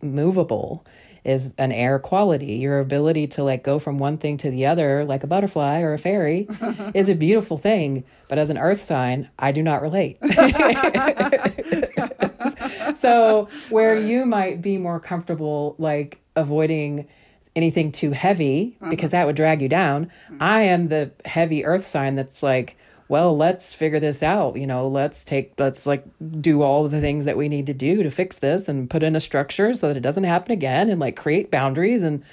movable 0.02 0.86
is 1.24 1.54
an 1.58 1.72
air 1.72 2.00
quality. 2.00 2.54
Your 2.54 2.80
ability 2.80 3.28
to 3.28 3.44
like 3.44 3.64
go 3.64 3.80
from 3.80 3.98
one 3.98 4.18
thing 4.18 4.38
to 4.38 4.50
the 4.50 4.66
other, 4.66 5.06
like 5.06 5.24
a 5.24 5.28
butterfly 5.28 5.82
or 5.82 5.94
a 5.94 5.98
fairy, 5.98 6.48
is 6.94 7.10
a 7.10 7.16
beautiful 7.16 7.58
thing. 7.58 8.04
But 8.28 8.40
as 8.40 8.50
an 8.50 8.58
earth 8.58 8.84
sign, 8.84 9.30
I 9.38 9.52
do 9.52 9.64
not 9.64 9.82
relate. 9.82 10.18
so 12.98 13.48
where 13.70 13.98
you 13.98 14.26
might 14.26 14.62
be 14.62 14.78
more 14.78 15.00
comfortable 15.00 15.76
like 15.78 16.20
avoiding 16.36 17.08
anything 17.56 17.92
too 17.92 18.12
heavy 18.12 18.78
because 18.90 19.14
uh-huh. 19.14 19.22
that 19.22 19.28
would 19.28 19.36
drag 19.36 19.62
you 19.62 19.68
down 19.68 20.06
mm-hmm. 20.06 20.38
i 20.40 20.62
am 20.62 20.88
the 20.88 21.12
heavy 21.26 21.66
earth 21.66 21.86
sign 21.86 22.16
that's 22.16 22.42
like 22.42 22.78
well 23.12 23.36
let's 23.36 23.74
figure 23.74 24.00
this 24.00 24.24
out 24.24 24.56
you 24.56 24.66
know 24.66 24.88
let's 24.88 25.26
take 25.26 25.54
let's 25.58 25.86
like 25.86 26.06
do 26.40 26.62
all 26.62 26.88
the 26.88 27.02
things 27.02 27.26
that 27.26 27.36
we 27.36 27.50
need 27.50 27.66
to 27.66 27.74
do 27.74 28.04
to 28.04 28.10
fix 28.10 28.38
this 28.38 28.70
and 28.70 28.90
put 28.90 29.04
in 29.04 29.18
a 29.18 29.20
structure 29.20 29.74
so 29.74 29.90
that 29.90 29.98
it 29.98 30.02
doesn't 30.02 30.24
happen 30.24 30.52
again 30.52 30.90
and 30.90 31.02
like 31.02 31.18
create 31.18 31.52
boundaries. 31.52 32.04
And 32.04 32.24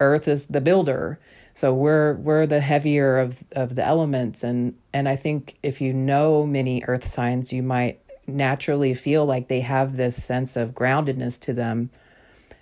earth 0.00 0.26
is 0.26 0.46
the 0.46 0.62
builder. 0.62 1.18
So 1.52 1.74
we're 1.74 2.14
we're 2.14 2.46
the 2.46 2.60
heavier 2.60 3.18
of 3.18 3.44
of 3.52 3.74
the 3.74 3.84
elements. 3.84 4.42
And 4.42 4.74
and 4.94 5.06
i 5.10 5.14
think 5.14 5.58
if 5.62 5.82
you 5.82 5.92
know 5.92 6.46
many 6.46 6.82
earth 6.88 7.06
signs 7.06 7.52
you 7.52 7.62
might 7.62 8.00
naturally 8.26 8.94
feel 8.94 9.26
like 9.26 9.48
they 9.48 9.60
have 9.60 9.98
this 9.98 10.22
sense 10.22 10.56
of 10.56 10.70
groundedness 10.70 11.38
to 11.40 11.52
them 11.52 11.90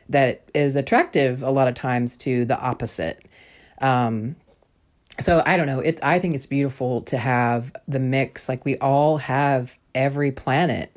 that 0.08 0.42
is 0.52 0.74
attractive 0.74 1.44
a 1.44 1.50
lot 1.50 1.68
of 1.68 1.74
times 1.74 2.16
to 2.16 2.44
the 2.44 2.58
opposite. 2.58 3.24
Um 3.78 4.34
so 5.20 5.42
i 5.46 5.56
don't 5.56 5.66
know. 5.66 5.80
It 5.80 6.00
i 6.02 6.18
think 6.18 6.34
it's 6.34 6.46
beautiful 6.46 7.02
to 7.02 7.16
have 7.16 7.74
the 7.88 7.98
mix. 7.98 8.48
Like 8.48 8.64
we 8.64 8.78
all 8.78 9.18
have 9.18 9.76
every 9.94 10.32
planet 10.32 10.94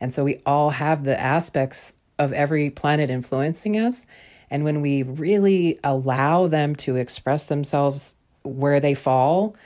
and 0.00 0.14
so 0.14 0.24
we 0.24 0.40
all 0.46 0.70
have 0.70 1.04
the 1.04 1.18
aspects 1.18 1.92
of 2.18 2.32
every 2.32 2.70
planet 2.70 3.10
influencing 3.10 3.78
us. 3.78 4.06
And 4.50 4.64
when 4.64 4.80
we 4.80 5.02
really 5.02 5.78
allow 5.84 6.46
them 6.46 6.74
to 6.76 6.96
express 6.96 7.44
themselves 7.44 8.14
where 8.42 8.80
they 8.80 8.94
fall 8.94 9.56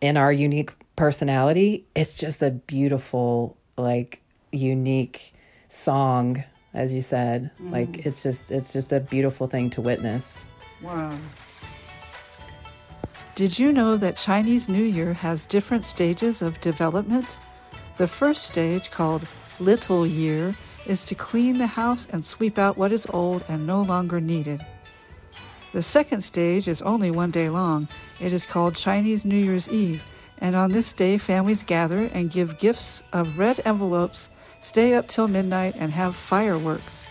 in 0.00 0.16
our 0.16 0.32
unique 0.32 0.72
personality 0.96 1.84
it's 1.94 2.14
just 2.14 2.42
a 2.42 2.50
beautiful 2.50 3.56
like 3.76 4.22
unique 4.50 5.34
song 5.68 6.42
as 6.76 6.92
you 6.92 7.02
said. 7.02 7.50
Like 7.58 7.88
mm. 7.88 8.06
it's 8.06 8.22
just 8.22 8.50
it's 8.50 8.72
just 8.72 8.92
a 8.92 9.00
beautiful 9.00 9.48
thing 9.48 9.70
to 9.70 9.80
witness. 9.80 10.44
Wow. 10.82 11.18
Did 13.36 13.58
you 13.58 13.70
know 13.70 13.98
that 13.98 14.16
Chinese 14.16 14.66
New 14.66 14.82
Year 14.82 15.12
has 15.12 15.44
different 15.44 15.84
stages 15.84 16.40
of 16.40 16.58
development? 16.62 17.26
The 17.98 18.08
first 18.08 18.44
stage, 18.44 18.90
called 18.90 19.28
Little 19.60 20.06
Year, 20.06 20.54
is 20.86 21.04
to 21.04 21.14
clean 21.14 21.58
the 21.58 21.66
house 21.66 22.08
and 22.10 22.24
sweep 22.24 22.56
out 22.56 22.78
what 22.78 22.92
is 22.92 23.06
old 23.10 23.44
and 23.46 23.66
no 23.66 23.82
longer 23.82 24.22
needed. 24.22 24.64
The 25.74 25.82
second 25.82 26.22
stage 26.22 26.66
is 26.66 26.80
only 26.80 27.10
one 27.10 27.30
day 27.30 27.50
long. 27.50 27.88
It 28.22 28.32
is 28.32 28.46
called 28.46 28.74
Chinese 28.74 29.26
New 29.26 29.36
Year's 29.36 29.68
Eve, 29.68 30.02
and 30.38 30.56
on 30.56 30.72
this 30.72 30.94
day, 30.94 31.18
families 31.18 31.62
gather 31.62 32.08
and 32.14 32.32
give 32.32 32.58
gifts 32.58 33.02
of 33.12 33.38
red 33.38 33.60
envelopes, 33.66 34.30
stay 34.62 34.94
up 34.94 35.08
till 35.08 35.28
midnight, 35.28 35.74
and 35.78 35.92
have 35.92 36.16
fireworks. 36.16 37.04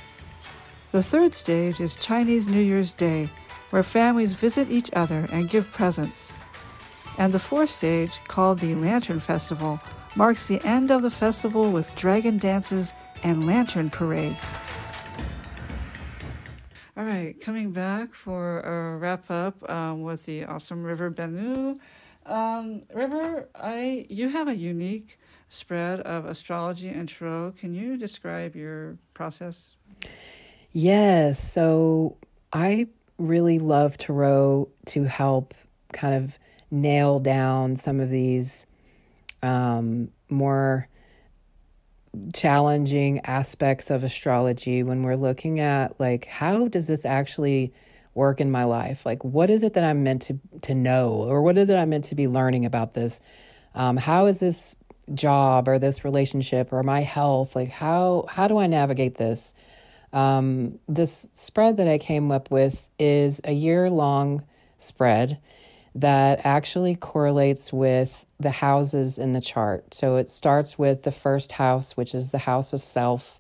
The 0.91 1.03
third 1.03 1.35
stage 1.35 1.79
is 1.79 1.95
Chinese 1.95 2.47
New 2.47 2.61
Year's 2.61 2.93
Day, 2.93 3.29
where 3.69 3.83
families 3.83 4.33
visit 4.33 4.69
each 4.69 4.89
other 4.93 5.27
and 5.31 5.49
give 5.49 5.71
presents. 5.71 6.33
And 7.17 7.33
the 7.33 7.39
fourth 7.39 7.69
stage, 7.69 8.19
called 8.27 8.59
the 8.59 8.75
Lantern 8.75 9.19
Festival, 9.19 9.79
marks 10.15 10.47
the 10.47 10.63
end 10.65 10.91
of 10.91 11.01
the 11.01 11.09
festival 11.09 11.71
with 11.71 11.95
dragon 11.95 12.37
dances 12.37 12.93
and 13.23 13.45
lantern 13.45 13.89
parades. 13.89 14.55
All 16.97 17.03
right, 17.03 17.39
coming 17.41 17.71
back 17.71 18.13
for 18.13 18.61
a 18.61 18.97
wrap 18.97 19.29
up 19.29 19.69
um, 19.69 20.03
with 20.03 20.25
the 20.25 20.45
awesome 20.45 20.83
River 20.83 21.11
Bennu. 21.11 21.77
Um, 22.25 22.83
River, 22.93 23.49
I 23.53 24.05
you 24.09 24.29
have 24.29 24.47
a 24.47 24.55
unique 24.55 25.19
spread 25.49 25.99
of 26.01 26.25
astrology 26.25 26.89
and 26.89 27.07
tarot. 27.07 27.53
Can 27.59 27.75
you 27.75 27.97
describe 27.97 28.55
your 28.55 28.97
process? 29.13 29.75
Yes. 30.71 31.43
So 31.43 32.17
I 32.53 32.87
really 33.17 33.59
love 33.59 33.97
tarot 33.97 34.69
to 34.87 35.03
help 35.03 35.53
kind 35.93 36.15
of 36.15 36.37
nail 36.69 37.19
down 37.19 37.75
some 37.75 37.99
of 37.99 38.09
these 38.09 38.65
um, 39.41 40.09
more 40.29 40.87
challenging 42.33 43.19
aspects 43.25 43.89
of 43.89 44.03
astrology 44.03 44.83
when 44.83 45.03
we're 45.03 45.15
looking 45.15 45.59
at 45.59 45.99
like 45.99 46.25
how 46.25 46.67
does 46.67 46.87
this 46.87 47.05
actually 47.05 47.73
work 48.13 48.39
in 48.39 48.49
my 48.49 48.63
life? 48.63 49.05
Like 49.05 49.23
what 49.23 49.49
is 49.49 49.63
it 49.63 49.73
that 49.73 49.83
i'm 49.83 50.03
meant 50.03 50.23
to 50.23 50.39
to 50.61 50.73
know? 50.73 51.09
Or 51.09 51.41
what 51.41 51.57
is 51.57 51.69
it 51.69 51.75
i'm 51.75 51.89
meant 51.89 52.05
to 52.05 52.15
be 52.15 52.27
learning 52.27 52.65
about 52.65 52.93
this? 52.93 53.19
Um, 53.73 53.97
how 53.97 54.27
is 54.27 54.37
this 54.37 54.75
job 55.13 55.67
or 55.67 55.77
this 55.77 56.03
relationship 56.03 56.71
or 56.71 56.81
my 56.83 57.01
health? 57.01 57.55
Like 57.55 57.69
how 57.69 58.25
how 58.29 58.47
do 58.47 58.57
i 58.57 58.67
navigate 58.67 59.15
this 59.15 59.53
um, 60.15 60.79
this 60.87 61.27
spread 61.33 61.77
that 61.77 61.87
i 61.87 61.97
came 61.97 62.31
up 62.31 62.49
with 62.49 62.87
is 62.97 63.41
a 63.43 63.51
year 63.51 63.89
long 63.89 64.43
spread 64.79 65.37
that 65.95 66.41
actually 66.43 66.95
correlates 66.95 67.71
with 67.71 68.25
the 68.39 68.51
houses 68.51 69.17
in 69.17 69.31
the 69.31 69.41
chart. 69.41 69.93
So 69.93 70.17
it 70.17 70.29
starts 70.29 70.77
with 70.77 71.03
the 71.03 71.11
first 71.11 71.53
house, 71.53 71.95
which 71.95 72.13
is 72.13 72.31
the 72.31 72.37
house 72.37 72.73
of 72.73 72.83
self, 72.83 73.39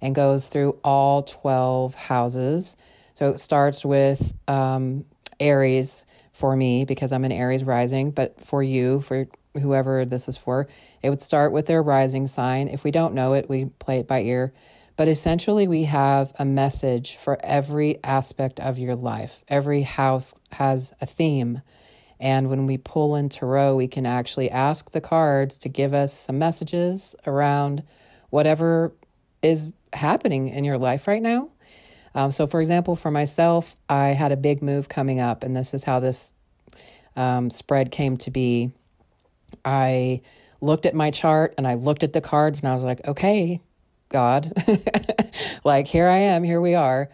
and 0.00 0.14
goes 0.14 0.48
through 0.48 0.78
all 0.82 1.22
12 1.24 1.94
houses. 1.94 2.74
So 3.14 3.30
it 3.30 3.38
starts 3.38 3.84
with 3.84 4.32
um, 4.48 5.04
Aries 5.38 6.04
for 6.32 6.56
me 6.56 6.86
because 6.86 7.12
I'm 7.12 7.24
an 7.24 7.32
Aries 7.32 7.64
rising, 7.64 8.12
but 8.12 8.40
for 8.40 8.62
you, 8.62 9.02
for 9.02 9.28
whoever 9.60 10.06
this 10.06 10.26
is 10.26 10.38
for, 10.38 10.68
it 11.02 11.10
would 11.10 11.20
start 11.20 11.52
with 11.52 11.66
their 11.66 11.82
rising 11.82 12.26
sign. 12.26 12.68
If 12.68 12.82
we 12.82 12.90
don't 12.90 13.14
know 13.14 13.34
it, 13.34 13.50
we 13.50 13.66
play 13.66 13.98
it 13.98 14.08
by 14.08 14.22
ear. 14.22 14.54
But 15.00 15.08
essentially, 15.08 15.66
we 15.66 15.84
have 15.84 16.34
a 16.38 16.44
message 16.44 17.16
for 17.16 17.38
every 17.42 17.98
aspect 18.04 18.60
of 18.60 18.78
your 18.78 18.94
life. 18.94 19.42
Every 19.48 19.80
house 19.80 20.34
has 20.52 20.92
a 21.00 21.06
theme. 21.06 21.62
And 22.20 22.50
when 22.50 22.66
we 22.66 22.76
pull 22.76 23.16
in 23.16 23.30
tarot, 23.30 23.76
we 23.76 23.88
can 23.88 24.04
actually 24.04 24.50
ask 24.50 24.90
the 24.90 25.00
cards 25.00 25.56
to 25.56 25.70
give 25.70 25.94
us 25.94 26.12
some 26.12 26.38
messages 26.38 27.14
around 27.26 27.82
whatever 28.28 28.92
is 29.40 29.70
happening 29.94 30.48
in 30.48 30.64
your 30.64 30.76
life 30.76 31.08
right 31.08 31.22
now. 31.22 31.48
Um, 32.14 32.30
so, 32.30 32.46
for 32.46 32.60
example, 32.60 32.94
for 32.94 33.10
myself, 33.10 33.74
I 33.88 34.08
had 34.08 34.32
a 34.32 34.36
big 34.36 34.60
move 34.60 34.90
coming 34.90 35.18
up, 35.18 35.44
and 35.44 35.56
this 35.56 35.72
is 35.72 35.82
how 35.82 36.00
this 36.00 36.30
um, 37.16 37.48
spread 37.48 37.90
came 37.90 38.18
to 38.18 38.30
be. 38.30 38.70
I 39.64 40.20
looked 40.60 40.84
at 40.84 40.94
my 40.94 41.10
chart 41.10 41.54
and 41.56 41.66
I 41.66 41.72
looked 41.72 42.02
at 42.02 42.12
the 42.12 42.20
cards, 42.20 42.60
and 42.60 42.68
I 42.68 42.74
was 42.74 42.84
like, 42.84 43.08
okay, 43.08 43.62
God, 44.10 44.52
like 45.64 45.86
here 45.86 46.08
I 46.08 46.18
am, 46.18 46.42
here 46.42 46.60
we 46.60 46.74
are. 46.74 47.08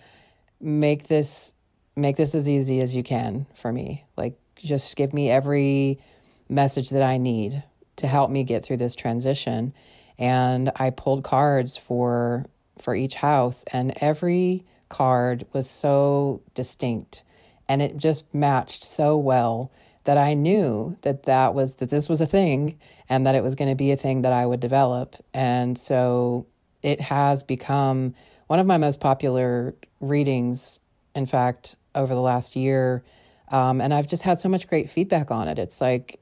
Make 0.61 1.07
this 1.09 1.53
make 1.95 2.17
this 2.17 2.35
as 2.35 2.49
easy 2.49 2.81
as 2.81 2.95
you 2.95 3.03
can 3.03 3.47
for 3.55 3.73
me. 3.73 4.05
Like 4.17 4.39
just 4.57 4.97
give 4.97 5.15
me 5.15 5.31
every 5.31 6.01
message 6.49 6.91
that 6.91 7.03
I 7.03 7.19
need 7.19 7.63
to 7.97 8.07
help 8.07 8.31
me 8.31 8.45
get 8.45 8.65
through 8.65 8.79
this 8.79 8.95
transition. 8.95 9.73
And 10.19 10.73
I 10.77 10.91
pulled 10.91 11.23
cards 11.23 11.77
for 11.77 12.47
for 12.79 12.95
each 12.95 13.15
house 13.15 13.65
and 13.73 13.93
every 14.01 14.65
card 14.89 15.47
was 15.53 15.69
so 15.69 16.41
distinct 16.55 17.23
and 17.69 17.83
it 17.83 17.97
just 17.97 18.33
matched 18.35 18.85
so 18.85 19.17
well 19.17 19.71
that 20.05 20.19
I 20.19 20.35
knew 20.35 20.97
that 21.03 21.25
that 21.25 21.55
was 21.55 21.75
that 21.75 21.91
this 21.91 22.09
was 22.09 22.21
a 22.21 22.27
thing 22.27 22.79
and 23.09 23.27
that 23.27 23.35
it 23.35 23.43
was 23.43 23.55
going 23.55 23.71
to 23.71 23.75
be 23.75 23.91
a 23.93 23.97
thing 23.97 24.23
that 24.23 24.33
I 24.33 24.47
would 24.47 24.61
develop. 24.61 25.17
And 25.35 25.77
so 25.77 26.47
it 26.87 27.01
has 27.01 27.43
become 27.43 28.15
one 28.47 28.59
of 28.59 28.67
my 28.67 28.79
most 28.79 29.01
popular 29.01 29.75
readings 30.01 30.81
in 31.15 31.27
fact 31.27 31.77
over 31.95 32.15
the 32.15 32.21
last 32.21 32.57
year 32.57 33.03
um, 33.49 33.81
and 33.81 33.95
I've 33.95 34.09
just 34.09 34.23
had 34.23 34.41
so 34.41 34.49
much 34.49 34.67
great 34.67 34.91
feedback 34.91 35.31
on 35.31 35.49
it. 35.49 35.59
It's 35.59 35.81
like, 35.81 36.19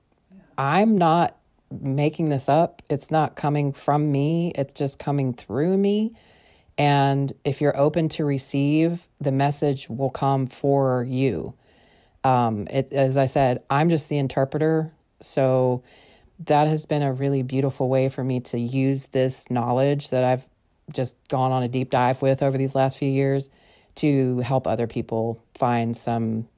I'm 0.59 0.99
not 0.99 1.37
making 1.81 2.29
this 2.29 2.49
up. 2.49 2.83
It's 2.91 3.11
not 3.11 3.35
coming 3.35 3.73
from 3.73 4.13
me, 4.13 4.53
it's 4.55 4.75
just 4.75 4.99
coming 4.99 5.33
through 5.33 5.77
me. 5.77 6.15
And 6.77 7.33
if 7.45 7.61
you're 7.61 7.77
open 7.77 8.09
to 8.11 8.25
receive, 8.25 9.09
the 9.21 9.31
message 9.31 9.89
will 9.89 10.11
come 10.11 10.47
for 10.47 11.05
you. 11.09 11.55
Um, 12.25 12.67
it, 12.69 12.93
as 12.93 13.17
I 13.17 13.27
said, 13.27 13.63
I'm 13.71 13.91
just 13.91 14.09
the 14.09 14.19
interpreter. 14.19 14.93
So 15.21 15.83
that 16.47 16.67
has 16.67 16.85
been 16.85 17.03
a 17.03 17.13
really 17.13 17.43
beautiful 17.43 17.89
way 17.89 18.09
for 18.09 18.25
me 18.25 18.41
to 18.41 18.59
use 18.59 19.07
this 19.07 19.51
knowledge 19.51 20.11
that 20.11 20.25
I've 20.25 20.47
just 20.93 21.17
gone 21.29 21.53
on 21.53 21.63
a 21.63 21.69
deep 21.69 21.91
dive 21.91 22.21
with 22.23 22.43
over 22.43 22.59
these 22.59 22.75
last 22.75 22.99
few 22.99 23.09
years 23.09 23.49
to 23.97 24.39
help 24.41 24.67
other 24.67 24.87
people 24.87 25.43
find 25.55 25.97
some 25.97 26.49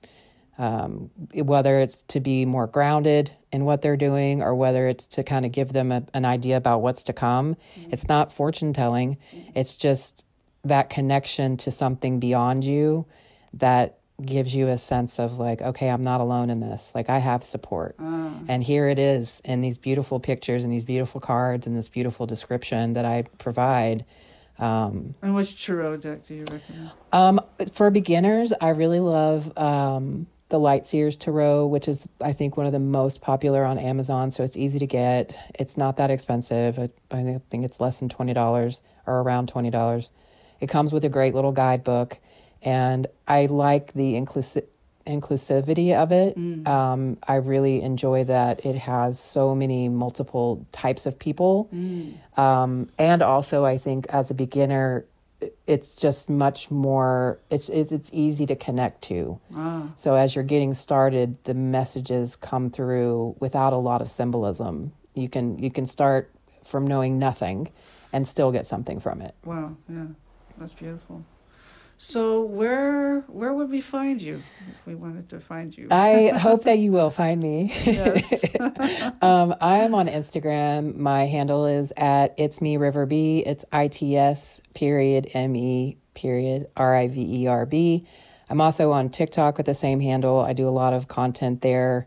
um, 0.58 1.10
whether 1.34 1.78
it's 1.78 2.02
to 2.08 2.20
be 2.20 2.46
more 2.46 2.66
grounded 2.66 3.30
in 3.52 3.64
what 3.64 3.82
they're 3.82 3.96
doing 3.96 4.42
or 4.42 4.54
whether 4.54 4.88
it's 4.88 5.06
to 5.06 5.22
kind 5.22 5.44
of 5.44 5.52
give 5.52 5.72
them 5.72 5.92
a, 5.92 6.02
an 6.14 6.24
idea 6.24 6.56
about 6.56 6.80
what's 6.80 7.04
to 7.04 7.12
come. 7.12 7.56
Mm-hmm. 7.78 7.90
It's 7.92 8.08
not 8.08 8.32
fortune 8.32 8.72
telling, 8.72 9.18
mm-hmm. 9.34 9.50
it's 9.54 9.76
just 9.76 10.24
that 10.64 10.88
connection 10.88 11.58
to 11.58 11.70
something 11.70 12.20
beyond 12.20 12.64
you 12.64 13.06
that 13.54 13.98
gives 14.24 14.55
you 14.55 14.68
a 14.68 14.79
sense 14.79 15.18
of 15.18 15.38
like, 15.38 15.61
okay, 15.61 15.88
I'm 15.88 16.05
not 16.05 16.20
alone 16.20 16.48
in 16.48 16.61
this. 16.61 16.92
Like, 16.94 17.11
I 17.11 17.18
have 17.18 17.44
support. 17.44 17.96
Uh. 17.98 18.31
And 18.48 18.62
here 18.62 18.88
it 18.88 18.98
is 18.98 19.42
in 19.44 19.61
these 19.61 19.79
beautiful 19.79 20.20
pictures 20.20 20.64
and 20.64 20.72
these 20.72 20.85
beautiful 20.85 21.20
cards 21.20 21.66
and 21.66 21.76
this 21.76 21.88
beautiful 21.88 22.26
description 22.26 22.94
that 22.94 23.05
I 23.05 23.24
provide. 23.38 24.05
Um, 24.59 25.14
and 25.20 25.35
which 25.35 25.64
tarot 25.64 25.98
deck 25.98 26.24
do 26.24 26.35
you 26.35 26.44
recommend? 26.44 26.90
Um, 27.12 27.40
for 27.72 27.90
beginners, 27.90 28.55
I 28.59 28.70
really 28.70 29.00
love 29.00 29.57
um, 29.59 30.26
the 30.48 30.59
Light 30.59 30.87
Seers 30.87 31.16
Tarot, 31.16 31.66
which 31.66 31.88
is, 31.88 32.00
I 32.22 32.33
think, 32.33 32.57
one 32.57 32.64
of 32.64 32.72
the 32.72 32.79
most 32.79 33.20
popular 33.20 33.64
on 33.64 33.79
Amazon. 33.79 34.31
So 34.31 34.44
it's 34.44 34.57
easy 34.57 34.79
to 34.79 34.87
get. 34.87 35.38
It's 35.59 35.76
not 35.76 35.98
that 35.98 36.11
expensive. 36.11 36.79
I, 36.79 36.88
I 37.11 37.40
think 37.50 37.64
it's 37.64 37.81
less 37.81 37.98
than 37.98 38.09
$20 38.09 38.81
or 39.07 39.20
around 39.20 39.52
$20. 39.52 40.11
It 40.61 40.68
comes 40.68 40.92
with 40.92 41.05
a 41.05 41.11
great 41.11 41.35
little 41.35 41.52
guidebook. 41.52 42.16
And 42.66 43.07
I 43.29 43.46
like 43.46 43.92
the 43.94 44.14
inclusi- 44.14 44.66
inclusivity 45.07 45.94
of 45.94 46.11
it. 46.11 46.37
Mm. 46.37 46.66
Um, 46.66 47.16
I 47.26 47.37
really 47.37 47.81
enjoy 47.81 48.24
that 48.24 48.66
it 48.66 48.74
has 48.74 49.20
so 49.20 49.55
many 49.55 49.88
multiple 49.88 50.66
types 50.72 51.07
of 51.07 51.16
people. 51.18 51.68
Mm. 51.72 52.38
Um, 52.38 52.90
and 52.98 53.22
also, 53.22 53.64
I 53.64 53.79
think 53.79 54.07
as 54.09 54.31
a 54.31 54.35
beginner, 54.35 55.07
it's 55.66 55.96
just 55.96 56.31
much 56.31 56.70
more 56.70 57.38
it's 57.50 57.68
it's, 57.68 57.92
it's 57.92 58.09
easy 58.11 58.46
to 58.46 58.57
connect 58.57 59.02
to 59.02 59.38
ah. 59.55 59.87
so 59.94 60.14
as 60.14 60.35
you're 60.35 60.42
getting 60.42 60.72
started 60.72 61.37
the 61.44 61.52
messages 61.52 62.37
come 62.37 62.70
through 62.70 63.37
without 63.38 63.74
a 63.74 63.76
lot 63.76 64.00
of 64.00 64.11
symbolism 64.11 64.92
you 65.14 65.29
can 65.29 65.59
you 65.59 65.70
can 65.70 65.85
start 65.85 66.31
from 66.64 66.87
knowing 66.87 67.18
nothing 67.18 67.70
and 68.14 68.26
still 68.26 68.50
get 68.50 68.66
something 68.66 68.98
from 68.98 69.20
it 69.20 69.35
wow 69.44 69.76
yeah 69.90 70.07
that's 70.57 70.72
beautiful 70.72 71.22
so 71.98 72.42
where 72.42 73.20
where 73.28 73.54
would 73.54 73.70
we 73.70 73.80
find 73.80 74.20
you 74.20 74.42
if 74.70 74.87
we 74.87 74.94
wanted 74.94 75.28
to 75.30 75.40
find 75.40 75.76
you? 75.76 75.88
I 75.90 76.28
hope 76.35 76.64
that 76.64 76.78
you 76.78 76.92
will 76.92 77.11
find 77.11 77.40
me. 77.40 77.72
Yes. 77.85 78.44
um, 79.22 79.54
I 79.61 79.78
am 79.78 79.94
on 79.94 80.06
Instagram. 80.06 80.96
My 80.96 81.26
handle 81.26 81.66
is 81.66 81.92
at 81.96 82.35
it's 82.37 82.61
me 82.61 82.76
river 82.76 83.06
b. 83.06 83.42
It's 83.46 83.64
I 83.72 83.88
T 83.88 84.16
S 84.16 84.61
period 84.74 85.30
M 85.32 85.56
E 85.56 85.96
period 86.14 86.66
R 86.76 86.94
I 86.94 87.09
V 87.09 87.42
E 87.42 87.46
R 87.46 87.64
B. 87.64 88.06
I'm 88.48 88.61
also 88.61 88.92
on 88.92 89.09
TikTok 89.09 89.56
with 89.56 89.66
the 89.66 89.74
same 89.74 90.00
handle. 90.00 90.40
I 90.40 90.52
do 90.52 90.68
a 90.68 90.70
lot 90.70 90.92
of 90.92 91.09
content 91.09 91.62
there, 91.62 92.06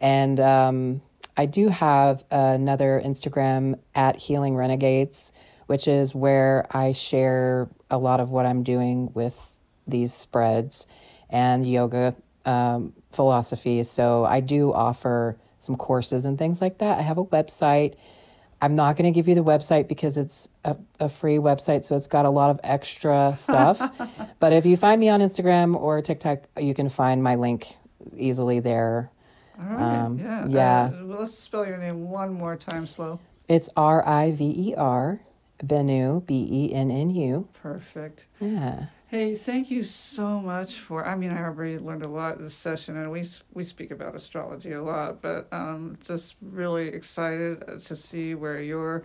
and 0.00 0.38
um, 0.40 1.02
I 1.36 1.46
do 1.46 1.68
have 1.68 2.24
another 2.30 3.00
Instagram 3.02 3.78
at 3.94 4.16
Healing 4.16 4.56
Renegades 4.56 5.32
which 5.68 5.86
is 5.86 6.14
where 6.14 6.66
I 6.70 6.92
share 6.92 7.68
a 7.90 7.98
lot 7.98 8.20
of 8.20 8.30
what 8.30 8.46
I'm 8.46 8.62
doing 8.62 9.12
with 9.12 9.36
these 9.86 10.14
spreads 10.14 10.86
and 11.28 11.70
yoga 11.70 12.16
um, 12.46 12.94
philosophies. 13.12 13.90
So 13.90 14.24
I 14.24 14.40
do 14.40 14.72
offer 14.72 15.36
some 15.60 15.76
courses 15.76 16.24
and 16.24 16.38
things 16.38 16.62
like 16.62 16.78
that. 16.78 16.98
I 16.98 17.02
have 17.02 17.18
a 17.18 17.24
website. 17.24 17.96
I'm 18.62 18.76
not 18.76 18.96
going 18.96 19.12
to 19.12 19.14
give 19.14 19.28
you 19.28 19.34
the 19.34 19.44
website 19.44 19.88
because 19.88 20.16
it's 20.16 20.48
a, 20.64 20.74
a, 20.98 21.10
free 21.10 21.36
website, 21.36 21.84
so 21.84 21.96
it's 21.96 22.06
got 22.06 22.24
a 22.24 22.30
lot 22.30 22.48
of 22.48 22.60
extra 22.64 23.34
stuff. 23.36 23.78
but 24.40 24.54
if 24.54 24.64
you 24.64 24.78
find 24.78 24.98
me 24.98 25.10
on 25.10 25.20
Instagram 25.20 25.78
or 25.78 26.00
TikTok, 26.00 26.44
you 26.56 26.72
can 26.72 26.88
find 26.88 27.22
my 27.22 27.34
link 27.34 27.76
easily 28.16 28.60
there. 28.60 29.10
All 29.60 29.66
right. 29.66 29.98
Um, 29.98 30.18
yeah. 30.18 30.46
Yeah. 30.48 30.90
Uh, 30.94 31.02
let's 31.04 31.34
spell 31.34 31.66
your 31.66 31.76
name 31.76 32.08
one 32.08 32.32
more 32.32 32.56
time 32.56 32.86
slow. 32.86 33.20
It's 33.48 33.68
R 33.76 34.06
I 34.06 34.32
V 34.32 34.70
E 34.70 34.74
R 34.74 35.20
Bennu, 35.64 36.24
B 36.26 36.46
E 36.50 36.74
N 36.74 36.90
N 36.90 37.10
U. 37.10 37.48
Perfect. 37.62 38.26
Yeah. 38.40 38.86
Hey, 39.08 39.36
thank 39.36 39.70
you 39.70 39.82
so 39.82 40.38
much 40.38 40.74
for. 40.74 41.06
I 41.06 41.16
mean, 41.16 41.30
I 41.30 41.42
already 41.42 41.78
learned 41.78 42.02
a 42.02 42.08
lot 42.08 42.38
this 42.38 42.52
session, 42.52 42.96
and 42.96 43.10
we 43.10 43.24
we 43.54 43.64
speak 43.64 43.90
about 43.90 44.14
astrology 44.14 44.72
a 44.72 44.82
lot, 44.82 45.22
but 45.22 45.48
um, 45.50 45.96
just 46.06 46.36
really 46.42 46.88
excited 46.88 47.82
to 47.86 47.96
see 47.96 48.34
where 48.34 48.60
your 48.60 49.04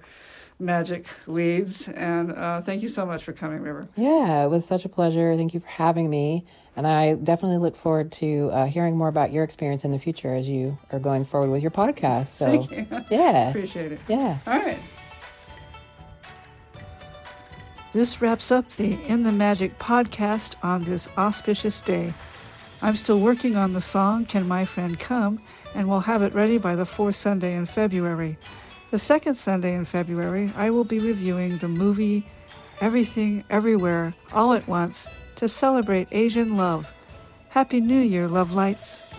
magic 0.60 1.08
leads. 1.26 1.88
And 1.88 2.34
uh, 2.34 2.60
thank 2.60 2.82
you 2.82 2.89
so 2.89 3.06
much 3.06 3.24
for 3.24 3.32
coming, 3.32 3.62
River. 3.62 3.88
Yeah, 3.96 4.44
it 4.44 4.50
was 4.50 4.66
such 4.66 4.84
a 4.84 4.89
pleasure. 4.89 5.38
Thank 5.38 5.54
you 5.54 5.62
for 5.62 5.68
having 5.68 6.10
me, 6.10 6.46
and 6.76 6.86
I 6.86 7.13
definitely 7.13 7.60
look 7.60 7.78
forward 7.78 8.12
to 8.13 8.50
uh, 8.52 8.66
hearing 8.66 8.98
more 8.98 9.08
about 9.08 9.32
your 9.32 9.46
experience 9.46 9.86
in 9.86 9.94
the 9.94 10.00
future 10.00 10.36
as 10.36 10.50
you 10.50 10.78
are 10.92 11.00
going 11.00 11.24
forward 11.24 11.50
with 11.50 11.62
your 11.62 11.72
podcast. 11.72 12.28
So, 12.28 12.62
thank 12.62 12.72
you. 12.72 13.06
Yeah, 13.10 13.50
appreciate 13.50 13.94
it. 13.94 14.02
Yeah. 14.10 14.38
All 14.46 14.60
right. 14.60 14.80
This 17.94 18.24
wraps 18.24 18.52
up 18.52 18.68
the 18.72 19.00
In 19.06 19.22
the 19.22 19.32
Magic 19.32 19.78
podcast 19.78 20.56
on 20.64 20.82
this 20.82 21.08
auspicious 21.16 21.80
day. 21.80 22.16
I'm 22.82 22.96
still 22.96 23.20
working 23.20 23.56
on 23.56 23.74
the 23.74 23.82
song 23.82 24.26
Can 24.26 24.48
My 24.48 24.66
Friend 24.66 25.00
Come, 25.00 25.40
and 25.76 25.88
we'll 25.88 26.00
have 26.00 26.24
it 26.24 26.34
ready 26.34 26.58
by 26.58 26.76
the 26.76 26.88
fourth 26.88 27.16
Sunday 27.16 27.54
in 27.54 27.68
February. 27.68 28.40
The 28.90 28.98
second 28.98 29.36
Sunday 29.36 29.76
in 29.76 29.86
February, 29.86 30.52
I 30.56 30.72
will 30.72 30.86
be 30.86 31.00
reviewing 31.02 31.60
the 31.60 31.68
movie 31.68 32.26
Everything 32.82 33.44
Everywhere 33.52 34.16
All 34.32 34.54
at 34.54 34.68
Once 34.68 35.08
to 35.36 35.48
celebrate 35.48 36.08
Asian 36.12 36.56
love. 36.56 36.92
Happy 37.50 37.80
New 37.80 38.02
Year, 38.02 38.28
love 38.28 38.54
lights! 38.54 39.12